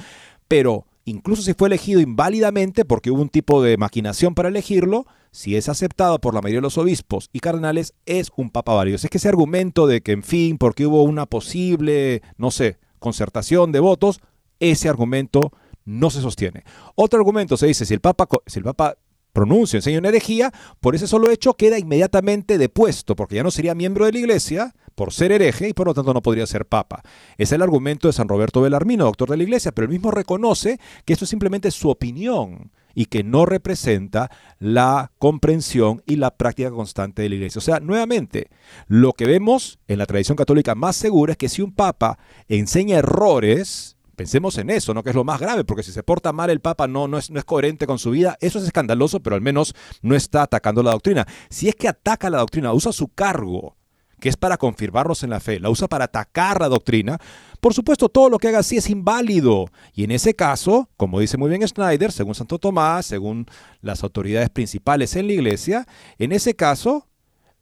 [0.48, 5.56] pero incluso si fue elegido inválidamente porque hubo un tipo de maquinación para elegirlo, si
[5.56, 8.96] es aceptado por la mayoría de los obispos y cardenales, es un papa válido.
[8.96, 13.72] Es que ese argumento de que, en fin, porque hubo una posible, no sé, concertación
[13.72, 14.20] de votos,
[14.58, 15.52] ese argumento
[15.84, 16.64] no se sostiene.
[16.94, 18.96] Otro argumento se dice, si el papa, si el papa
[19.32, 23.74] pronuncia, enseña una herejía, por ese solo hecho queda inmediatamente depuesto, porque ya no sería
[23.74, 27.02] miembro de la iglesia por ser hereje y por lo tanto no podría ser papa.
[27.38, 30.78] Es el argumento de San Roberto Belarmino, doctor de la iglesia, pero él mismo reconoce
[31.04, 36.70] que esto es simplemente su opinión y que no representa la comprensión y la práctica
[36.70, 37.58] constante de la iglesia.
[37.60, 38.48] O sea, nuevamente,
[38.88, 42.18] lo que vemos en la tradición católica más segura es que si un papa
[42.48, 45.02] enseña errores, Pensemos en eso, ¿no?
[45.02, 47.30] Que es lo más grave, porque si se porta mal el Papa no, no, es,
[47.30, 50.82] no es coherente con su vida, eso es escandaloso, pero al menos no está atacando
[50.82, 51.26] la doctrina.
[51.48, 53.78] Si es que ataca la doctrina, usa su cargo
[54.20, 57.16] que es para confirmarnos en la fe, la usa para atacar la doctrina,
[57.62, 59.70] por supuesto todo lo que haga así es inválido.
[59.94, 63.46] Y en ese caso, como dice muy bien Schneider, según Santo Tomás, según
[63.80, 65.86] las autoridades principales en la iglesia,
[66.18, 67.08] en ese caso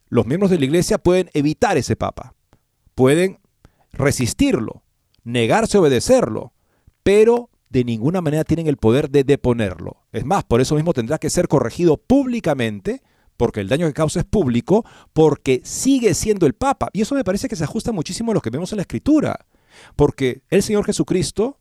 [0.08, 2.34] los miembros de la iglesia pueden evitar ese papa,
[2.96, 3.38] pueden
[3.92, 4.82] resistirlo,
[5.28, 6.52] negarse a obedecerlo,
[7.02, 10.04] pero de ninguna manera tienen el poder de deponerlo.
[10.10, 13.02] Es más, por eso mismo tendrá que ser corregido públicamente,
[13.36, 16.88] porque el daño que causa es público, porque sigue siendo el Papa.
[16.92, 19.46] Y eso me parece que se ajusta muchísimo a lo que vemos en la Escritura,
[19.96, 21.58] porque el Señor Jesucristo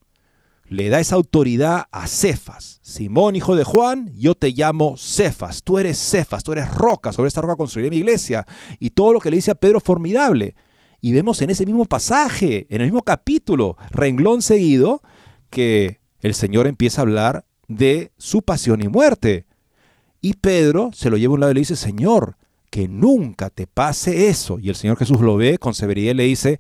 [0.70, 2.80] le da esa autoridad a Cefas.
[2.82, 5.64] Simón, hijo de Juan, yo te llamo Cefas.
[5.64, 7.12] Tú eres Cefas, tú eres roca.
[7.12, 8.46] Sobre esta roca construiré mi iglesia.
[8.80, 10.56] Y todo lo que le dice a Pedro formidable.
[11.02, 15.02] Y vemos en ese mismo pasaje, en el mismo capítulo, renglón seguido,
[15.50, 19.46] que el Señor empieza a hablar de su pasión y muerte.
[20.22, 22.38] Y Pedro se lo lleva a un lado y le dice, Señor,
[22.70, 24.60] que nunca te pase eso.
[24.60, 26.60] Y el Señor Jesús lo ve con severidad y le dice,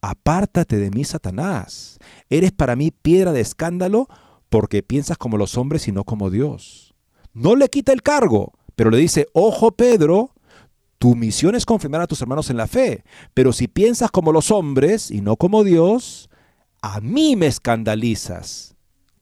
[0.00, 1.98] apártate de mí, Satanás.
[2.28, 4.08] Eres para mí piedra de escándalo
[4.48, 6.94] porque piensas como los hombres y no como Dios.
[7.32, 10.33] No le quita el cargo, pero le dice, ojo Pedro,
[11.04, 14.50] tu misión es confirmar a tus hermanos en la fe, pero si piensas como los
[14.50, 16.30] hombres y no como Dios,
[16.80, 18.74] a mí me escandalizas.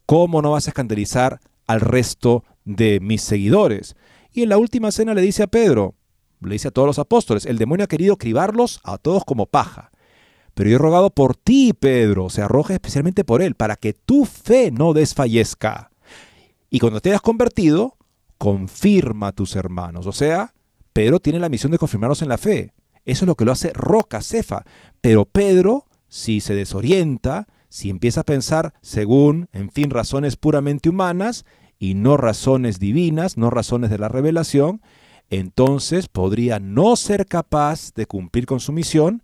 [0.07, 3.97] ¿Cómo no vas a escandalizar al resto de mis seguidores?
[4.31, 5.97] Y en la última cena le dice a Pedro,
[6.41, 9.91] le dice a todos los apóstoles, el demonio ha querido cribarlos a todos como paja.
[10.55, 14.25] Pero yo he rogado por ti, Pedro, se arroja especialmente por él, para que tu
[14.25, 15.91] fe no desfallezca.
[16.71, 17.97] Y cuando te hayas convertido,
[18.39, 20.07] confirma a tus hermanos.
[20.07, 20.55] O sea,
[20.93, 22.73] Pedro tiene la misión de confirmarlos en la fe.
[23.05, 24.65] Eso es lo que lo hace roca, cefa.
[25.01, 31.47] Pero Pedro si se desorienta, si empieza a pensar según, en fin, razones puramente humanas
[31.79, 34.83] y no razones divinas, no razones de la revelación,
[35.31, 39.23] entonces podría no ser capaz de cumplir con su misión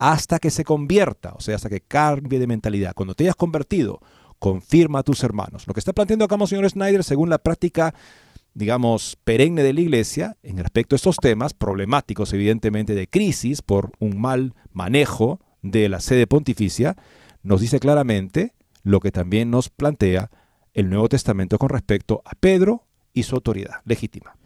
[0.00, 2.94] hasta que se convierta, o sea, hasta que cambie de mentalidad.
[2.96, 4.00] Cuando te hayas convertido,
[4.40, 5.68] confirma a tus hermanos.
[5.68, 7.94] Lo que está planteando acá señor Snyder, según la práctica,
[8.54, 13.92] digamos, perenne de la Iglesia, en respecto a estos temas, problemáticos evidentemente de crisis por
[13.98, 16.96] un mal manejo de la sede pontificia,
[17.42, 20.30] nos dice claramente lo que también nos plantea
[20.72, 24.36] el Nuevo Testamento con respecto a Pedro y su autoridad legítima.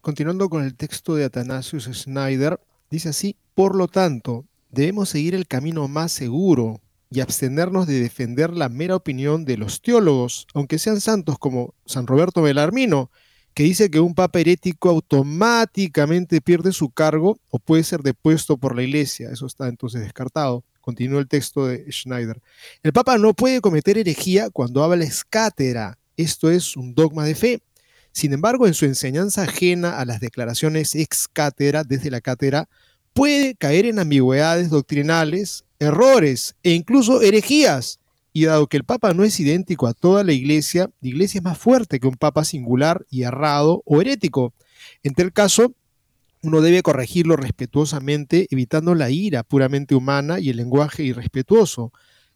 [0.00, 2.60] Continuando con el texto de Athanasius Schneider,
[2.90, 6.80] dice así, por lo tanto, debemos seguir el camino más seguro
[7.10, 12.06] y abstenernos de defender la mera opinión de los teólogos, aunque sean santos como San
[12.06, 13.10] Roberto Belarmino,
[13.58, 18.76] que dice que un papa herético automáticamente pierde su cargo o puede ser depuesto por
[18.76, 19.30] la iglesia.
[19.32, 20.62] Eso está entonces descartado.
[20.80, 22.40] Continúa el texto de Schneider.
[22.84, 25.98] El papa no puede cometer herejía cuando habla escátera.
[26.16, 27.60] Esto es un dogma de fe.
[28.12, 31.28] Sin embargo, en su enseñanza ajena a las declaraciones ex
[31.88, 32.68] desde la cátedra,
[33.12, 37.98] puede caer en ambigüedades doctrinales, errores e incluso herejías
[38.32, 41.44] y dado que el Papa no es idéntico a toda la Iglesia, la Iglesia es
[41.44, 44.52] más fuerte que un Papa singular y errado o herético.
[45.02, 45.74] En tal caso,
[46.42, 51.92] uno debe corregirlo respetuosamente, evitando la ira puramente humana y el lenguaje irrespetuoso.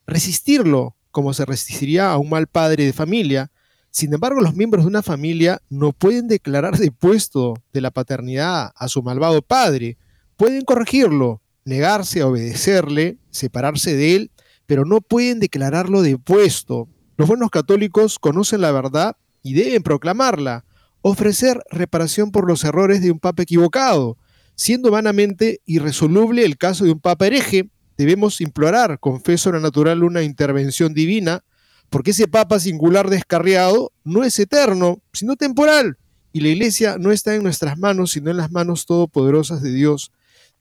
[0.07, 3.53] Resistirlo, como se resistiría a un mal padre de familia.
[3.91, 8.89] Sin embargo, los miembros de una familia no pueden declarar depuesto de la paternidad a
[8.89, 9.99] su malvado padre.
[10.37, 14.31] Pueden corregirlo, negarse a obedecerle, separarse de él
[14.67, 16.89] pero no pueden declararlo depuesto.
[17.17, 20.65] Los buenos católicos conocen la verdad y deben proclamarla,
[21.03, 24.17] ofrecer reparación por los errores de un papa equivocado.
[24.55, 30.23] Siendo vanamente irresoluble el caso de un papa hereje, debemos implorar con fe sobrenatural una
[30.23, 31.45] intervención divina,
[31.91, 35.99] porque ese papa singular descarriado no es eterno, sino temporal,
[36.33, 40.13] y la iglesia no está en nuestras manos, sino en las manos todopoderosas de Dios.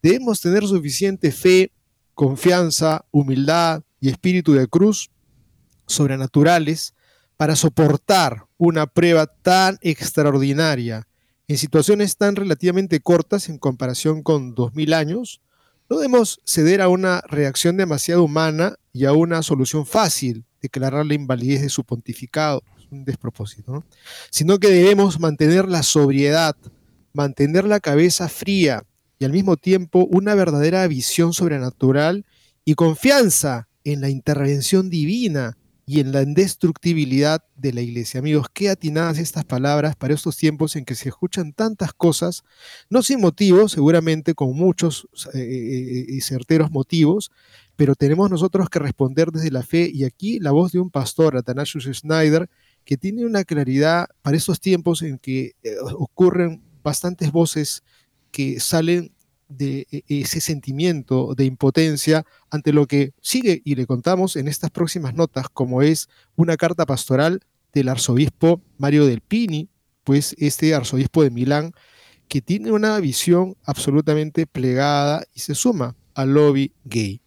[0.02, 1.72] Debemos tener suficiente fe,
[2.14, 5.10] confianza, humildad, y espíritu de cruz
[5.86, 6.92] sobrenaturales
[7.38, 11.06] para soportar una prueba tan extraordinaria
[11.46, 15.40] en situaciones tan relativamente cortas en comparación con 2000 años,
[15.88, 21.14] no debemos ceder a una reacción demasiado humana y a una solución fácil, declarar la
[21.14, 23.84] invalidez de su pontificado, un despropósito,
[24.30, 26.56] sino que debemos mantener la sobriedad,
[27.12, 28.84] mantener la cabeza fría
[29.18, 32.24] y al mismo tiempo una verdadera visión sobrenatural
[32.64, 38.20] y confianza en la intervención divina y en la indestructibilidad de la iglesia.
[38.20, 42.44] Amigos, qué atinadas estas palabras para estos tiempos en que se escuchan tantas cosas,
[42.88, 47.30] no sin motivo, seguramente con muchos eh, eh, y certeros motivos,
[47.74, 51.36] pero tenemos nosotros que responder desde la fe y aquí la voz de un pastor,
[51.36, 52.48] Athanasius Schneider,
[52.84, 57.82] que tiene una claridad para estos tiempos en que eh, ocurren bastantes voces
[58.30, 59.12] que salen
[59.56, 64.70] de e, ese sentimiento de impotencia ante lo que sigue y le contamos en estas
[64.70, 67.40] próximas notas, como es una carta pastoral
[67.72, 69.68] del arzobispo Mario del Pini,
[70.04, 71.72] pues este arzobispo de Milán,
[72.28, 77.20] que tiene una visión absolutamente plegada y se suma al lobby gay.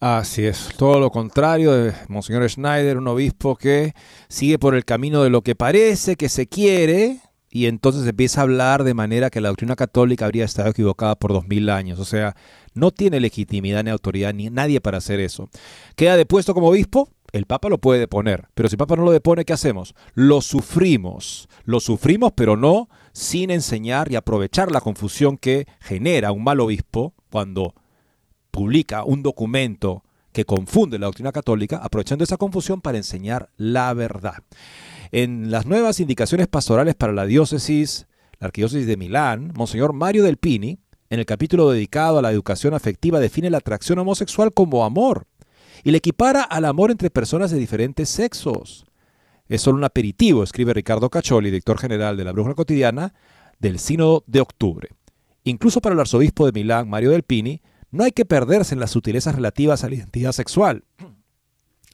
[0.00, 3.94] Así es, todo lo contrario de Monseñor Schneider, un obispo que
[4.28, 7.20] sigue por el camino de lo que parece que se quiere,
[7.50, 11.32] y entonces empieza a hablar de manera que la doctrina católica habría estado equivocada por
[11.32, 11.98] dos mil años.
[11.98, 12.36] O sea,
[12.74, 15.48] no tiene legitimidad ni autoridad ni nadie para hacer eso.
[15.96, 17.08] ¿Queda depuesto como obispo?
[17.32, 19.94] El Papa lo puede deponer, pero si el Papa no lo depone, ¿qué hacemos?
[20.14, 26.42] Lo sufrimos, lo sufrimos, pero no sin enseñar y aprovechar la confusión que genera un
[26.42, 27.74] mal obispo cuando
[28.50, 34.42] publica un documento que confunde la doctrina católica, aprovechando esa confusión para enseñar la verdad.
[35.10, 38.06] En las nuevas indicaciones pastorales para la diócesis,
[38.40, 40.78] la arquidiócesis de Milán, Monseñor Mario del Pini,
[41.10, 45.26] en el capítulo dedicado a la educación afectiva, define la atracción homosexual como amor
[45.82, 48.84] y le equipara al amor entre personas de diferentes sexos.
[49.48, 53.14] Es solo un aperitivo, escribe Ricardo Cacholi, director general de la Brújula Cotidiana,
[53.58, 54.90] del Sínodo de Octubre.
[55.44, 58.90] Incluso para el arzobispo de Milán, Mario del Pini, no hay que perderse en las
[58.90, 60.84] sutilezas relativas a la identidad sexual.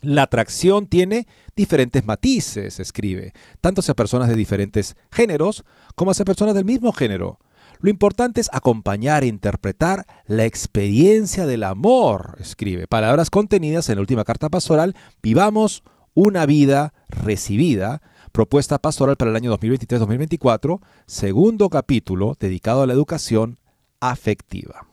[0.04, 1.26] La atracción tiene
[1.56, 7.38] diferentes matices, escribe, tanto hacia personas de diferentes géneros como hacia personas del mismo género.
[7.80, 12.86] Lo importante es acompañar e interpretar la experiencia del amor, escribe.
[12.86, 15.82] Palabras contenidas en la última carta pastoral, vivamos
[16.12, 18.02] una vida recibida,
[18.32, 23.58] propuesta pastoral para el año 2023-2024, segundo capítulo dedicado a la educación
[24.00, 24.86] afectiva.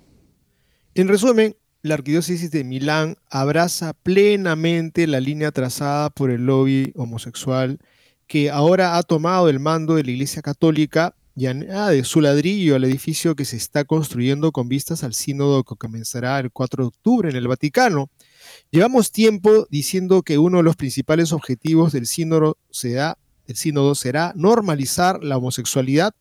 [0.93, 7.79] En resumen, la arquidiócesis de Milán abraza plenamente la línea trazada por el lobby homosexual
[8.27, 12.83] que ahora ha tomado el mando de la Iglesia Católica y añade su ladrillo al
[12.83, 17.29] edificio que se está construyendo con vistas al sínodo que comenzará el 4 de octubre
[17.29, 18.09] en el Vaticano.
[18.69, 23.17] Llevamos tiempo diciendo que uno de los principales objetivos del sínodo será,
[23.47, 26.13] del sínodo será normalizar la homosexualidad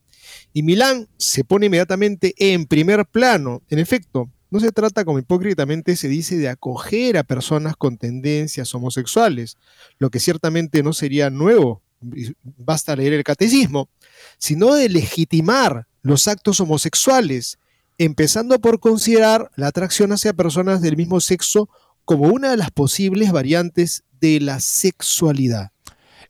[0.53, 3.63] y Milán se pone inmediatamente en primer plano.
[3.69, 8.75] En efecto, no se trata, como hipócritamente se dice, de acoger a personas con tendencias
[8.75, 9.57] homosexuales,
[9.99, 11.83] lo que ciertamente no sería nuevo,
[12.57, 13.89] basta leer el catecismo,
[14.39, 17.59] sino de legitimar los actos homosexuales,
[17.99, 21.69] empezando por considerar la atracción hacia personas del mismo sexo
[22.05, 25.71] como una de las posibles variantes de la sexualidad.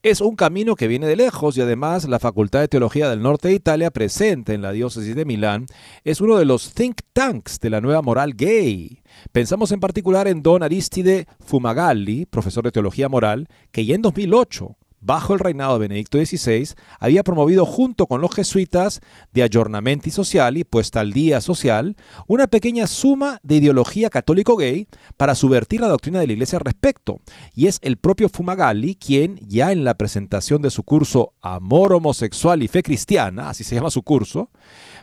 [0.02, 3.48] Es un camino que viene de lejos y además la Facultad de Teología del Norte
[3.48, 5.66] de Italia, presente en la diócesis de Milán,
[6.04, 9.02] es uno de los think tanks de la nueva moral gay.
[9.30, 14.78] Pensamos en particular en Don Aristide Fumagalli, profesor de Teología Moral, que ya en 2008
[15.00, 19.00] bajo el reinado de Benedicto XVI, había promovido junto con los jesuitas
[19.32, 21.96] de Aggiornamenti Sociali, puesta al día social,
[22.26, 24.86] una pequeña suma de ideología católico gay
[25.16, 27.20] para subvertir la doctrina de la Iglesia al respecto.
[27.54, 32.62] Y es el propio Fumagalli quien, ya en la presentación de su curso Amor homosexual
[32.62, 34.50] y fe cristiana, así se llama su curso,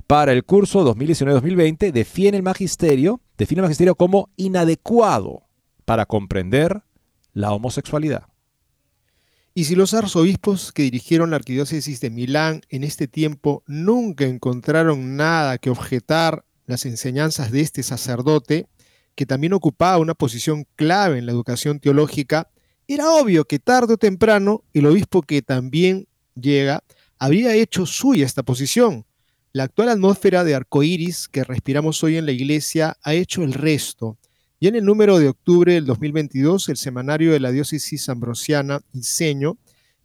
[0.05, 5.43] para el curso 2019-2020 define el magisterio, define el magisterio como inadecuado
[5.85, 6.83] para comprender
[7.33, 8.23] la homosexualidad.
[9.57, 15.15] Y si los arzobispos que dirigieron la arquidiócesis de Milán en este tiempo nunca encontraron
[15.15, 18.67] nada que objetar las enseñanzas de este sacerdote,
[19.15, 22.51] que también ocupaba una posición clave en la educación teológica,
[22.87, 26.83] era obvio que tarde o temprano el obispo que también llega
[27.17, 29.07] había hecho suya esta posición.
[29.53, 34.19] La actual atmósfera de arcoíris que respiramos hoy en la iglesia ha hecho el resto.
[34.59, 39.57] Y en el número de octubre del 2022, el semanario de la diócesis ambrosiana, Iseño,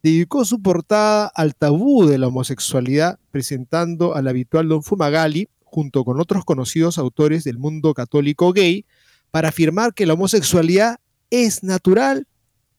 [0.02, 6.20] dedicó su portada al tabú de la homosexualidad, presentando al habitual Don Fumagalli, junto con
[6.20, 8.84] otros conocidos autores del mundo católico gay,
[9.30, 10.98] para afirmar que la homosexualidad
[11.30, 12.26] es natural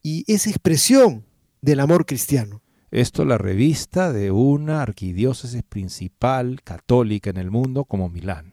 [0.03, 1.25] y es expresión
[1.61, 2.61] del amor cristiano.
[2.91, 8.52] Esto la revista de una arquidiócesis principal católica en el mundo como Milán.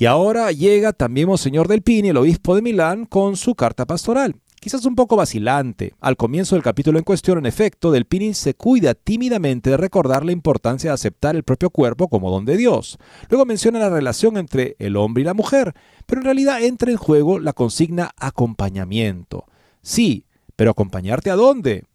[0.00, 4.36] Y ahora llega también Monseñor del Pini, el obispo de Milán, con su carta pastoral.
[4.60, 5.92] Quizás un poco vacilante.
[5.98, 10.24] Al comienzo del capítulo en cuestión, en efecto, Del Pini se cuida tímidamente de recordar
[10.24, 12.96] la importancia de aceptar el propio cuerpo como don de Dios.
[13.28, 15.74] Luego menciona la relación entre el hombre y la mujer,
[16.06, 19.46] pero en realidad entra en juego la consigna acompañamiento.
[19.82, 21.86] Sí, pero acompañarte a dónde?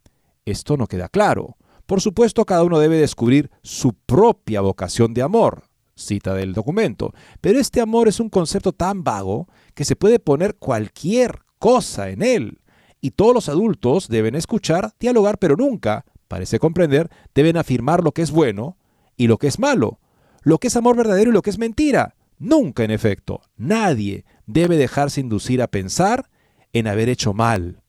[0.44, 1.56] Esto no queda claro.
[1.86, 5.64] Por supuesto, cada uno debe descubrir su propia vocación de amor
[5.96, 7.14] cita del documento.
[7.42, 12.22] Pero este amor es un concepto tan vago que se puede poner cualquier cosa en
[12.22, 12.60] él.
[13.02, 18.22] Y todos los adultos deben escuchar, dialogar, pero nunca, parece comprender, deben afirmar lo que
[18.22, 18.78] es bueno
[19.18, 20.00] y lo que es malo,
[20.42, 22.16] lo que es amor verdadero y lo que es mentira.
[22.40, 26.30] Nunca, en efecto, nadie debe dejarse inducir a pensar
[26.74, 27.84] en haber hecho mal,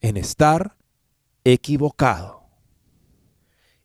[0.00, 0.76] en estar
[1.44, 2.42] equivocado.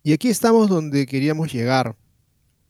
[0.02, 1.96] Y aquí estamos donde queríamos llegar,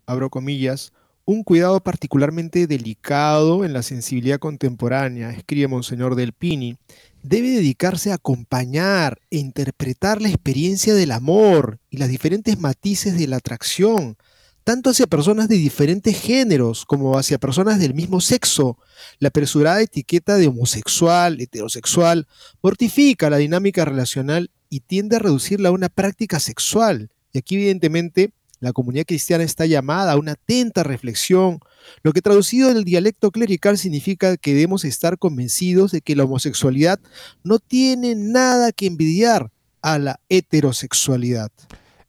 [0.10, 0.92] abro comillas,
[1.24, 6.78] un cuidado particularmente delicado en la sensibilidad contemporánea, escribe Monseñor Del Pini,
[7.22, 13.28] debe dedicarse a acompañar e interpretar la experiencia del amor y las diferentes matices de
[13.28, 14.18] la atracción,
[14.64, 18.80] tanto hacia personas de diferentes géneros como hacia personas del mismo sexo.
[19.20, 22.28] La apresurada etiqueta de homosexual, heterosexual,
[22.64, 27.12] mortifica la dinámica relacional y tiende a reducirla a una práctica sexual.
[27.32, 31.60] Y aquí evidentemente la comunidad cristiana está llamada a una atenta reflexión,
[32.04, 36.26] lo que traducido en el dialecto clerical significa que debemos estar convencidos de que la
[36.26, 37.00] homosexualidad
[37.44, 39.52] no tiene nada que envidiar
[39.82, 41.52] a la heterosexualidad.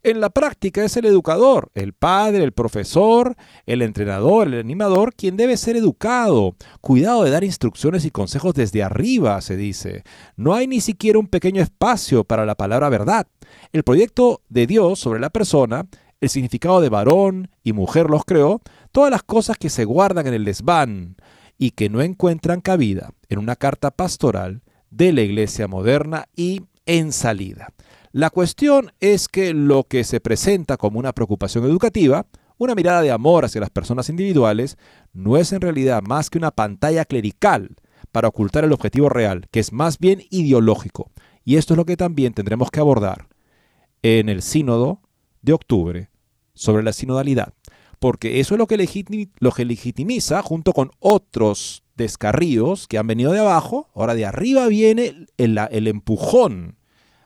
[0.02, 3.36] En la práctica es el educador, el padre, el profesor,
[3.66, 6.56] el entrenador, el animador, quien debe ser educado.
[6.80, 10.02] Cuidado de dar instrucciones y consejos desde arriba, se dice.
[10.36, 13.26] No hay ni siquiera un pequeño espacio para la palabra verdad.
[13.74, 15.86] El proyecto de Dios sobre la persona
[16.20, 18.60] el significado de varón y mujer los creó,
[18.92, 21.16] todas las cosas que se guardan en el desván
[21.58, 27.12] y que no encuentran cabida en una carta pastoral de la iglesia moderna y en
[27.12, 27.72] salida.
[28.12, 32.26] La cuestión es que lo que se presenta como una preocupación educativa,
[32.58, 34.76] una mirada de amor hacia las personas individuales,
[35.12, 37.76] no es en realidad más que una pantalla clerical
[38.10, 41.10] para ocultar el objetivo real, que es más bien ideológico.
[41.44, 43.28] Y esto es lo que también tendremos que abordar
[44.02, 45.00] en el sínodo
[45.42, 46.10] de octubre
[46.54, 47.54] sobre la sinodalidad,
[47.98, 48.76] porque eso es lo que,
[49.66, 55.58] legitimiza junto con otros descarríos que han venido de abajo, ahora de arriba viene el,
[55.70, 56.76] el empujón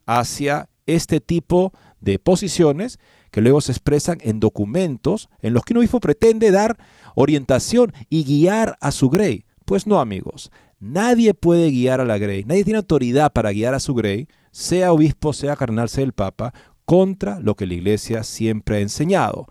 [0.06, 2.98] hacia este tipo de posiciones
[3.30, 6.76] que luego se expresan en documentos en los que un obispo pretende dar
[7.16, 9.44] orientación y guiar a su grey.
[9.64, 13.80] Pues no, amigos, nadie puede guiar a la grey, nadie tiene autoridad para guiar a
[13.80, 16.54] su grey, sea obispo, sea cardenal, sea el papa,
[16.84, 19.46] contra lo que la Iglesia siempre ha enseñado.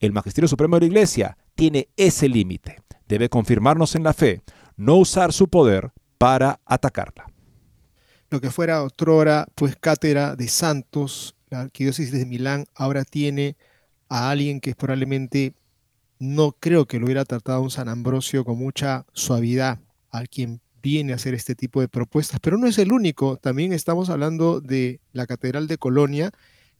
[0.00, 2.78] El Magisterio Supremo de la Iglesia tiene ese límite.
[3.08, 4.42] Debe confirmarnos en la fe,
[4.76, 7.26] no usar su poder para atacarla.
[8.30, 13.56] Lo que fuera otrora, pues cátedra de santos, la arquidiócesis de Milán ahora tiene
[14.08, 15.54] a alguien que probablemente
[16.18, 19.80] no creo que lo hubiera tratado un San Ambrosio con mucha suavidad,
[20.10, 23.36] a quien viene a hacer este tipo de propuestas, pero no es el único.
[23.36, 26.30] También estamos hablando de la Catedral de Colonia,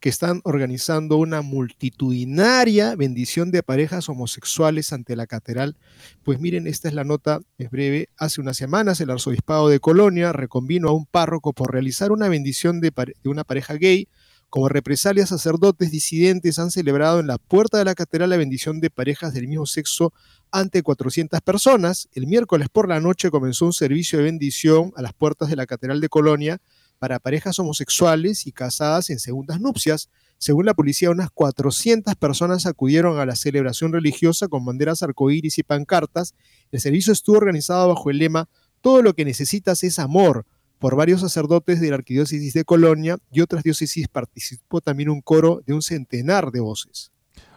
[0.05, 5.77] que están organizando una multitudinaria bendición de parejas homosexuales ante la catedral.
[6.21, 8.09] Pues miren, esta es la nota, es breve.
[8.15, 12.81] Hace unas semanas el arzobispado de Colonia reconvino a un párroco por realizar una bendición
[12.81, 12.91] de,
[13.23, 14.07] de una pareja gay.
[14.51, 18.91] Como represalia, sacerdotes disidentes han celebrado en la puerta de la catedral la bendición de
[18.91, 20.13] parejas del mismo sexo
[20.51, 22.09] ante 400 personas.
[22.13, 25.65] El miércoles por la noche comenzó un servicio de bendición a las puertas de la
[25.65, 26.61] catedral de Colonia
[27.05, 30.09] para parejas homosexuales y casadas en segundas nupcias.
[30.39, 35.61] Según la policía, unas 400 personas acudieron a la celebración religiosa con banderas arcoíris y
[35.61, 36.33] pancartas.
[36.71, 38.49] El servicio estuvo organizado bajo el lema
[38.81, 40.47] Todo lo que necesitas es amor
[40.79, 45.61] por varios sacerdotes de la arquidiócesis de Colonia y otras diócesis participó también un coro
[45.63, 47.11] de un centenar de voces.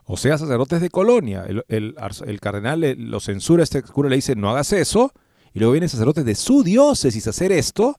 [0.05, 1.47] O sea, sacerdotes de Colonia.
[1.69, 1.95] El,
[2.39, 5.11] cardenal lo censura, este cura le dice no hagas eso,
[5.55, 7.97] y luego vienen sacerdotes de su diócesis a hacer esto,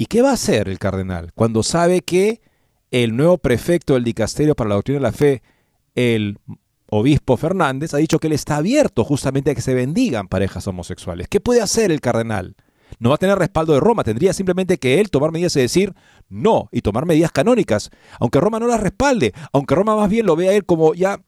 [0.00, 2.40] ¿Y qué va a hacer el cardenal cuando sabe que
[2.90, 5.42] el nuevo prefecto del dicasterio para la doctrina de la fe,
[5.94, 6.38] el
[6.88, 11.28] obispo Fernández, ha dicho que él está abierto justamente a que se bendigan parejas homosexuales?
[11.28, 12.56] ¿Qué puede hacer el cardenal?
[12.98, 15.92] No va a tener respaldo de Roma, tendría simplemente que él tomar medidas y decir
[16.30, 17.90] no y tomar medidas canónicas,
[18.20, 21.20] aunque Roma no las respalde, aunque Roma más bien lo vea él como ya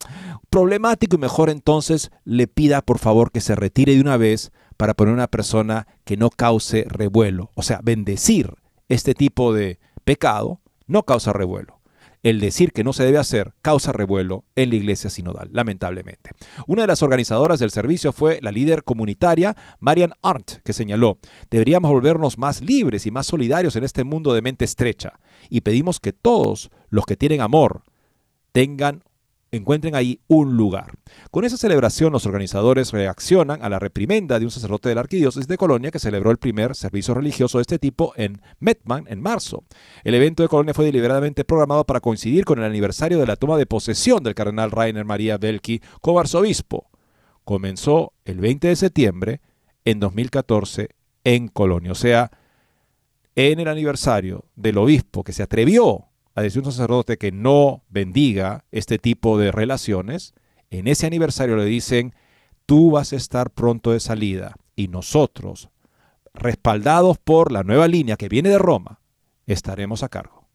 [0.49, 4.95] problemático y mejor entonces le pida por favor que se retire de una vez para
[4.95, 8.55] poner una persona que no cause revuelo, o sea, bendecir
[8.93, 11.81] este tipo de pecado no causa revuelo.
[12.23, 16.31] El decir que no se debe hacer causa revuelo en la iglesia sinodal, lamentablemente.
[16.67, 21.19] Una de las organizadoras del servicio fue la líder comunitaria Marian Arndt, que señaló,
[21.51, 25.19] deberíamos volvernos más libres y más solidarios en este mundo de mente estrecha,
[25.49, 27.83] y pedimos que todos los que tienen amor
[28.53, 29.03] tengan
[29.53, 30.95] encuentren ahí un lugar.
[31.31, 35.47] Con esa celebración, los organizadores reaccionan a la reprimenda de un sacerdote de la arquidiócesis
[35.47, 39.65] de Colonia que celebró el primer servicio religioso de este tipo en Metman en marzo.
[40.05, 43.59] El evento de Colonia fue deliberadamente programado para coincidir con el aniversario de la toma
[43.59, 46.91] de posesión del cardenal Rainer María Belki como arzobispo.
[47.45, 49.41] Comenzó el 20 de septiembre
[49.85, 50.89] en 2014
[51.25, 52.31] en Colonia, o sea,
[53.37, 58.65] en el aniversario del obispo que se atrevió a decir un sacerdote que no bendiga
[58.71, 60.35] este tipo de relaciones,
[60.71, 62.15] en ese aniversario le dicen,
[62.67, 65.69] tú vas a estar pronto de salida y nosotros,
[66.35, 69.01] respaldados por la nueva línea que viene de Roma,
[69.47, 70.49] estaremos a cargo.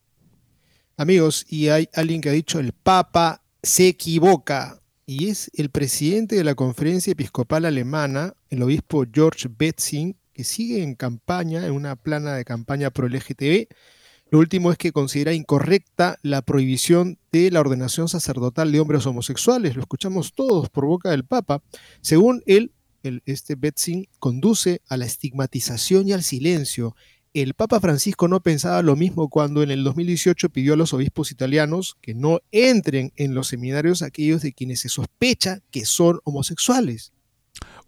[0.97, 6.36] Amigos, y hay alguien que ha dicho el Papa se equivoca y es el presidente
[6.36, 11.95] de la Conferencia Episcopal Alemana, el obispo George Betzing, que sigue en campaña, en una
[11.95, 13.67] plana de campaña pro LGTB.
[14.30, 19.75] Lo último es que considera incorrecta la prohibición de la ordenación sacerdotal de hombres homosexuales.
[19.75, 21.63] Lo escuchamos todos por boca del Papa.
[22.01, 22.73] Según él,
[23.03, 26.95] el, este Betzing conduce a la estigmatización y al silencio
[27.34, 31.32] el Papa Francisco no pensaba lo mismo cuando en el 2018 pidió a los obispos
[31.32, 37.13] italianos que no entren en los seminarios aquellos de quienes se sospecha que son homosexuales.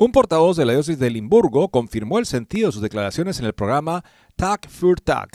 [0.02, 3.52] Un portavoz de la diócesis de Limburgo confirmó el sentido de sus declaraciones en el
[3.52, 4.06] programa
[4.38, 5.28] Tag für Tag.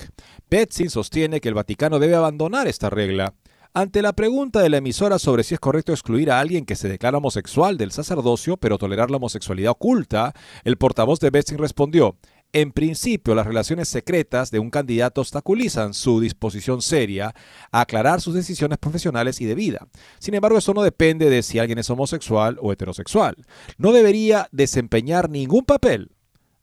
[0.48, 3.34] Betzing sostiene que el Vaticano debe abandonar esta regla.
[3.74, 6.88] Ante la pregunta de la emisora sobre si es correcto excluir a alguien que se
[6.88, 10.32] declara homosexual del sacerdocio pero tolerar la homosexualidad oculta,
[10.64, 12.16] el portavoz de Betzing respondió,
[12.54, 17.34] en principio, las relaciones secretas de un candidato obstaculizan su disposición seria
[17.72, 19.88] a aclarar sus decisiones profesionales y de vida.
[20.20, 23.44] Sin embargo, eso no depende de si alguien es homosexual o heterosexual.
[23.76, 26.12] No debería desempeñar ningún papel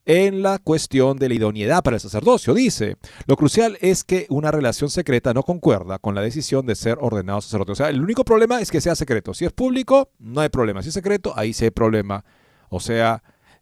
[0.05, 2.53] en la cuestión de la idoneidad para el sacerdocio.
[2.53, 2.95] Dice,
[3.27, 7.41] lo crucial es que una relación secreta no concuerda con la decisión de ser ordenado
[7.41, 7.73] sacerdote.
[7.73, 9.33] O sea, el único problema es que sea secreto.
[9.33, 10.81] Si es público, no hay problema.
[10.81, 12.23] Si es secreto, ahí sí hay problema.
[12.69, 13.21] O sea,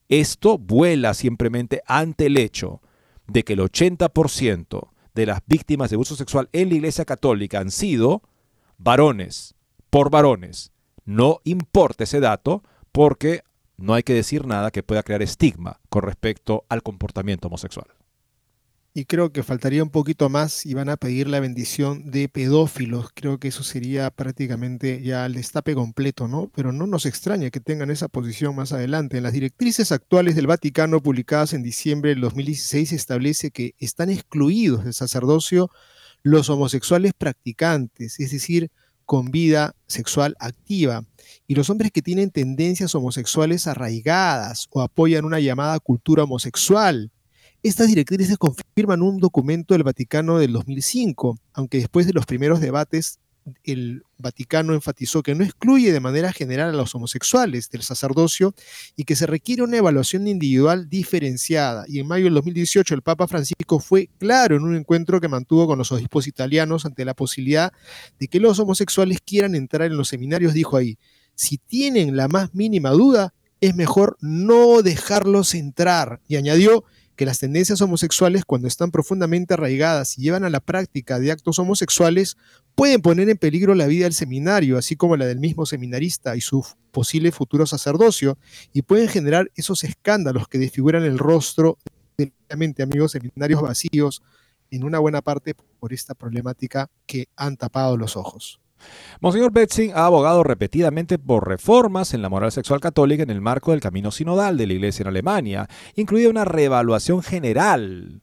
[0.10, 2.82] esto vuela simplemente ante el hecho
[3.28, 7.72] de que el 80% de las víctimas de abuso sexual en la Iglesia Católica han
[7.72, 8.24] sido
[8.78, 9.55] varones,
[9.89, 10.72] por varones.
[11.05, 13.43] No importa ese dato porque
[13.78, 17.98] no hay que decir nada que pueda crear estigma con respecto al comportamiento homosexual
[18.93, 23.09] y creo que faltaría un poquito más y van a pedir la bendición de pedófilos.
[23.13, 26.51] Creo que eso sería prácticamente ya el destape completo, ¿no?
[26.55, 29.17] Pero no nos extraña que tengan esa posición más adelante.
[29.17, 34.09] En las directrices actuales del Vaticano, publicadas en diciembre del 2016, se establece que están
[34.09, 35.69] excluidos del sacerdocio
[36.23, 38.71] los homosexuales practicantes, es decir,
[39.05, 41.03] con vida sexual activa,
[41.47, 47.11] y los hombres que tienen tendencias homosexuales arraigadas o apoyan una llamada cultura homosexual
[47.64, 53.20] estas directrices confirman un documento del Vaticano del 2005, aunque después de los primeros debates
[53.64, 58.53] el Vaticano enfatizó que no excluye de manera general a los homosexuales del sacerdocio
[58.95, 61.86] y que se requiere una evaluación individual diferenciada.
[61.88, 65.68] Y en mayo del 2018 el Papa Francisco fue claro en un encuentro que mantuvo
[65.68, 67.74] con los obispos italianos ante la posibilidad
[68.20, 70.53] de que los homosexuales quieran entrar en los seminarios.
[70.53, 70.97] Dijo ahí,
[71.36, 76.22] si tienen la más mínima duda, es mejor no dejarlos entrar.
[76.28, 76.84] Y añadió,
[77.20, 81.59] que las tendencias homosexuales, cuando están profundamente arraigadas y llevan a la práctica de actos
[81.59, 82.38] homosexuales,
[82.76, 86.39] pueden poner en peligro la vida del seminario, así como la del mismo seminarista y
[86.39, 88.38] su posible futuro sacerdocio,
[88.72, 91.78] y pueden generar esos escándalos que desfiguran el rostro
[92.15, 92.32] de
[92.82, 94.22] amigos seminarios vacíos,
[94.72, 98.61] en una buena parte por esta problemática que han tapado los ojos.
[99.21, 103.71] Monseñor Betzing ha abogado repetidamente por reformas en la moral sexual católica en el marco
[103.71, 108.21] del camino sinodal de la Iglesia en Alemania, incluida una reevaluación general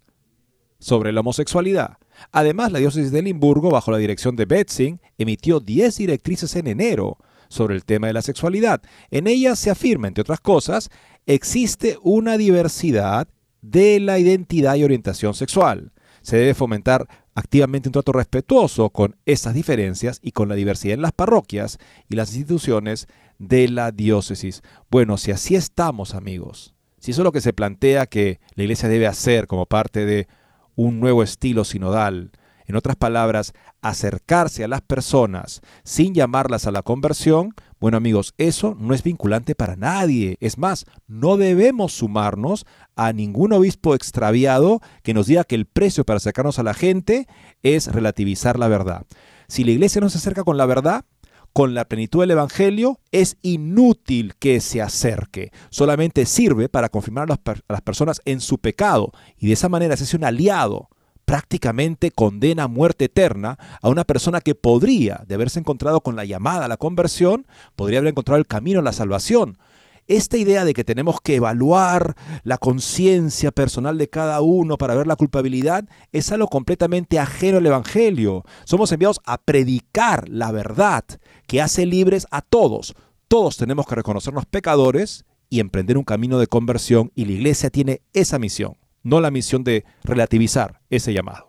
[0.79, 1.99] sobre la homosexualidad.
[2.33, 7.19] Además, la diócesis de Limburgo, bajo la dirección de Betzing, emitió 10 directrices en enero
[7.49, 8.83] sobre el tema de la sexualidad.
[9.11, 10.91] En ellas se afirma, entre otras cosas,
[11.27, 13.29] existe una diversidad
[13.63, 15.93] de la identidad y orientación sexual.
[16.27, 17.07] Se debe fomentar
[17.37, 22.17] activamente un trato respetuoso con esas diferencias y con la diversidad en las parroquias y
[22.17, 23.07] las instituciones
[23.39, 24.63] de la diócesis.
[24.91, 28.89] Bueno, si así estamos, amigos, si eso es lo que se plantea que la iglesia
[28.89, 30.27] debe hacer como parte de
[30.75, 32.33] un nuevo estilo sinodal,
[32.67, 38.77] en otras palabras, acercarse a las personas sin llamarlas a la conversión, bueno amigos, eso
[38.79, 40.37] no es vinculante para nadie.
[40.41, 46.05] Es más, no debemos sumarnos a ningún obispo extraviado que nos diga que el precio
[46.05, 47.27] para acercarnos a la gente
[47.63, 49.07] es relativizar la verdad.
[49.49, 51.05] Si la iglesia no se acerca con la verdad,
[51.53, 55.53] con la plenitud del Evangelio, es inútil que se acerque.
[55.71, 60.05] Solamente sirve para confirmar a las, personas en su pecado y de esa manera se
[60.05, 60.91] hace un aliado
[61.27, 66.25] prácticamente condena a muerte eterna a una persona que podría, de haberse encontrado con la
[66.25, 69.59] llamada a la conversión, podría haber encontrado el camino a la salvación.
[70.07, 72.15] Esta idea de que tenemos que evaluar
[72.45, 77.67] la conciencia personal de cada uno para ver la culpabilidad es algo completamente ajeno al
[77.67, 78.45] Evangelio.
[78.65, 81.05] Somos enviados a predicar la verdad
[81.49, 82.95] que hace libres a todos.
[83.27, 88.01] Todos tenemos que reconocernos pecadores y emprender un camino de conversión y la iglesia tiene
[88.13, 88.77] esa misión
[89.07, 91.49] no la misión de relativizar ese llamado.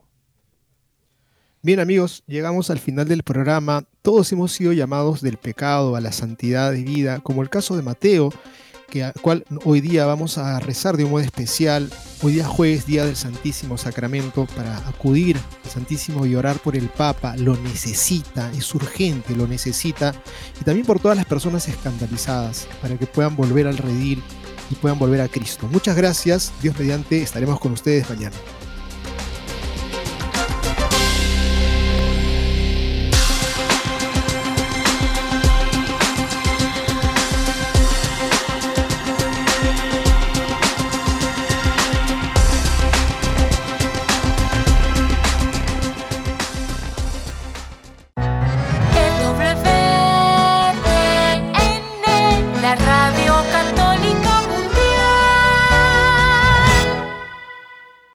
[1.63, 3.83] Bien amigos, llegamos al final del programa.
[4.03, 7.81] Todos hemos sido llamados del pecado a la santidad de vida, como el caso de
[7.81, 8.31] Mateo,
[8.91, 11.89] que cual hoy día vamos a rezar de un modo especial.
[12.21, 16.89] Hoy día jueves, día del Santísimo Sacramento, para acudir al Santísimo y orar por el
[16.89, 17.35] Papa.
[17.37, 20.13] Lo necesita, es urgente, lo necesita.
[20.61, 24.21] Y también por todas las personas escandalizadas, para que puedan volver al redil
[24.69, 25.67] y puedan volver a Cristo.
[25.71, 26.51] Muchas gracias.
[26.61, 28.35] Dios mediante, estaremos con ustedes mañana.